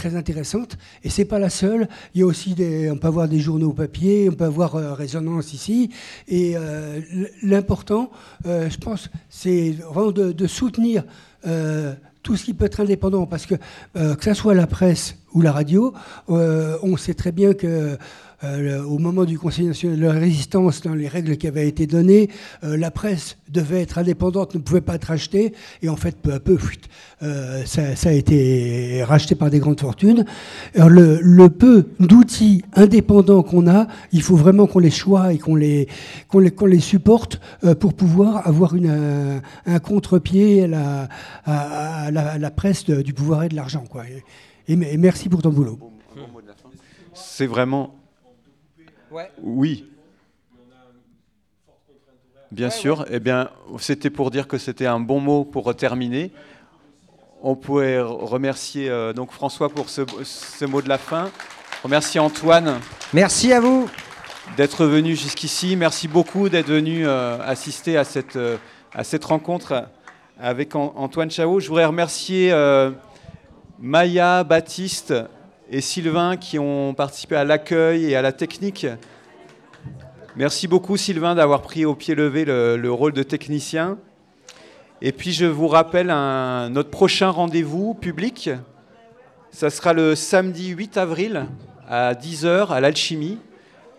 très 0.00 0.14
intéressante. 0.14 0.72
Et 1.04 1.10
c'est 1.10 1.28
pas 1.34 1.40
la 1.40 1.50
seule. 1.50 1.88
Il 2.14 2.20
y 2.20 2.22
a 2.22 2.26
aussi 2.26 2.50
on 2.94 2.98
peut 3.00 3.08
avoir 3.08 3.28
des 3.28 3.40
journaux 3.40 3.72
papier, 3.72 4.28
on 4.30 4.36
peut 4.40 4.44
avoir 4.54 4.70
euh, 4.76 4.94
résonance 4.94 5.54
ici. 5.58 5.90
Et 6.28 6.48
euh, 6.54 7.00
l'important, 7.42 8.04
euh, 8.46 8.70
je 8.70 8.78
pense, 8.86 9.02
c'est 9.30 9.72
vraiment 9.90 10.12
de, 10.12 10.26
de 10.42 10.46
soutenir. 10.46 11.02
euh, 11.46 11.94
tout 12.22 12.36
ce 12.36 12.44
qui 12.44 12.54
peut 12.54 12.64
être 12.64 12.80
indépendant, 12.80 13.24
parce 13.26 13.46
que 13.46 13.54
que 13.94 14.24
ça 14.24 14.34
soit 14.34 14.54
la 14.54 14.66
presse 14.66 15.14
ou 15.32 15.42
la 15.42 15.52
radio, 15.52 15.94
on 16.26 16.96
sait 16.96 17.14
très 17.14 17.30
bien 17.30 17.54
que 17.54 17.96
euh, 18.44 18.84
au 18.84 18.98
moment 18.98 19.24
du 19.24 19.38
Conseil 19.38 19.66
national 19.66 19.98
de 19.98 20.04
la 20.04 20.12
résistance, 20.12 20.82
dans 20.82 20.94
les 20.94 21.08
règles 21.08 21.36
qui 21.36 21.46
avaient 21.46 21.66
été 21.66 21.86
données, 21.86 22.28
euh, 22.64 22.76
la 22.76 22.90
presse 22.90 23.38
devait 23.48 23.80
être 23.80 23.96
indépendante, 23.98 24.54
ne 24.54 24.60
pouvait 24.60 24.82
pas 24.82 24.96
être 24.96 25.04
rachetée, 25.04 25.54
et 25.82 25.88
en 25.88 25.96
fait, 25.96 26.16
peu 26.16 26.34
à 26.34 26.40
peu, 26.40 26.58
euh, 27.22 27.64
ça, 27.64 28.08
a 28.08 28.12
été 28.12 29.02
racheté 29.04 29.34
par 29.34 29.48
des 29.48 29.58
grandes 29.58 29.80
fortunes. 29.80 30.26
Alors, 30.74 30.90
le, 30.90 31.46
peu 31.48 31.86
d'outils 31.98 32.62
indépendants 32.74 33.42
qu'on 33.42 33.66
a, 33.68 33.86
il 34.12 34.20
faut 34.20 34.36
vraiment 34.36 34.66
qu'on 34.66 34.80
les 34.80 34.90
choisit 34.90 35.36
et 35.36 35.38
qu'on 35.42 35.54
les, 35.54 35.88
qu'on 36.28 36.40
les, 36.40 36.50
qu'on 36.50 36.66
les 36.66 36.80
supporte 36.80 37.40
pour 37.80 37.94
pouvoir 37.94 38.46
avoir 38.46 38.74
un, 38.74 39.78
contre-pied 39.78 40.64
à 40.64 41.08
la, 42.10 42.50
presse 42.50 42.84
du 42.84 43.14
pouvoir 43.14 43.44
et 43.44 43.48
de 43.48 43.56
l'argent. 43.56 43.84
et 44.68 44.76
merci 44.76 45.28
pour 45.28 45.40
ton 45.40 45.50
boulot. 45.50 45.78
C'est 47.14 47.46
vraiment. 47.46 47.94
Oui. 49.42 49.84
Bien 52.50 52.70
sûr. 52.70 53.04
Eh 53.10 53.20
bien, 53.20 53.50
c'était 53.78 54.10
pour 54.10 54.30
dire 54.30 54.46
que 54.48 54.58
c'était 54.58 54.86
un 54.86 55.00
bon 55.00 55.20
mot 55.20 55.44
pour 55.44 55.74
terminer. 55.74 56.30
On 57.42 57.54
pourrait 57.54 58.00
remercier 58.00 58.88
euh, 58.88 59.12
donc 59.12 59.30
François 59.32 59.68
pour 59.68 59.88
ce, 59.90 60.02
ce 60.24 60.64
mot 60.64 60.80
de 60.80 60.88
la 60.88 60.98
fin. 60.98 61.30
Remercier 61.82 62.18
Antoine. 62.20 62.80
Merci 63.12 63.52
à 63.52 63.60
vous 63.60 63.88
d'être 64.56 64.86
venu 64.86 65.14
jusqu'ici. 65.16 65.76
Merci 65.76 66.08
beaucoup 66.08 66.48
d'être 66.48 66.68
venu 66.68 67.06
euh, 67.06 67.38
assister 67.42 67.96
à 67.96 68.04
cette, 68.04 68.36
euh, 68.36 68.56
à 68.94 69.04
cette 69.04 69.24
rencontre 69.24 69.88
avec 70.40 70.74
An- 70.74 70.94
Antoine 70.96 71.30
Chao. 71.30 71.60
Je 71.60 71.68
voudrais 71.68 71.84
remercier 71.84 72.52
euh, 72.52 72.90
Maya, 73.78 74.42
Baptiste 74.44 75.12
et 75.70 75.80
Sylvain 75.80 76.36
qui 76.36 76.58
ont 76.58 76.94
participé 76.94 77.36
à 77.36 77.44
l'accueil 77.44 78.10
et 78.10 78.16
à 78.16 78.22
la 78.22 78.32
technique. 78.32 78.86
Merci 80.36 80.68
beaucoup 80.68 80.96
Sylvain 80.96 81.34
d'avoir 81.34 81.62
pris 81.62 81.84
au 81.84 81.94
pied 81.94 82.14
levé 82.14 82.44
le, 82.44 82.76
le 82.76 82.92
rôle 82.92 83.12
de 83.12 83.22
technicien. 83.22 83.98
Et 85.02 85.12
puis 85.12 85.32
je 85.32 85.46
vous 85.46 85.68
rappelle 85.68 86.06
notre 86.06 86.90
prochain 86.90 87.30
rendez-vous 87.30 87.94
public. 87.94 88.50
Ça 89.50 89.70
sera 89.70 89.92
le 89.92 90.14
samedi 90.14 90.68
8 90.68 90.96
avril 90.96 91.46
à 91.88 92.14
10h 92.14 92.68
à 92.68 92.80
l'Alchimie 92.80 93.38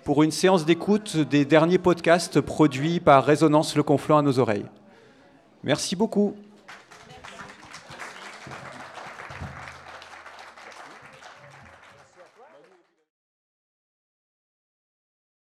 pour 0.03 0.23
une 0.23 0.31
séance 0.31 0.65
d'écoute 0.65 1.17
des 1.17 1.45
derniers 1.45 1.77
podcasts 1.77 2.39
produits 2.39 2.99
par 2.99 3.25
Résonance 3.25 3.75
Le 3.75 3.83
Conflant 3.83 4.19
à 4.19 4.21
nos 4.21 4.39
oreilles. 4.39 4.65
Merci 5.63 5.95
beaucoup. 5.95 6.35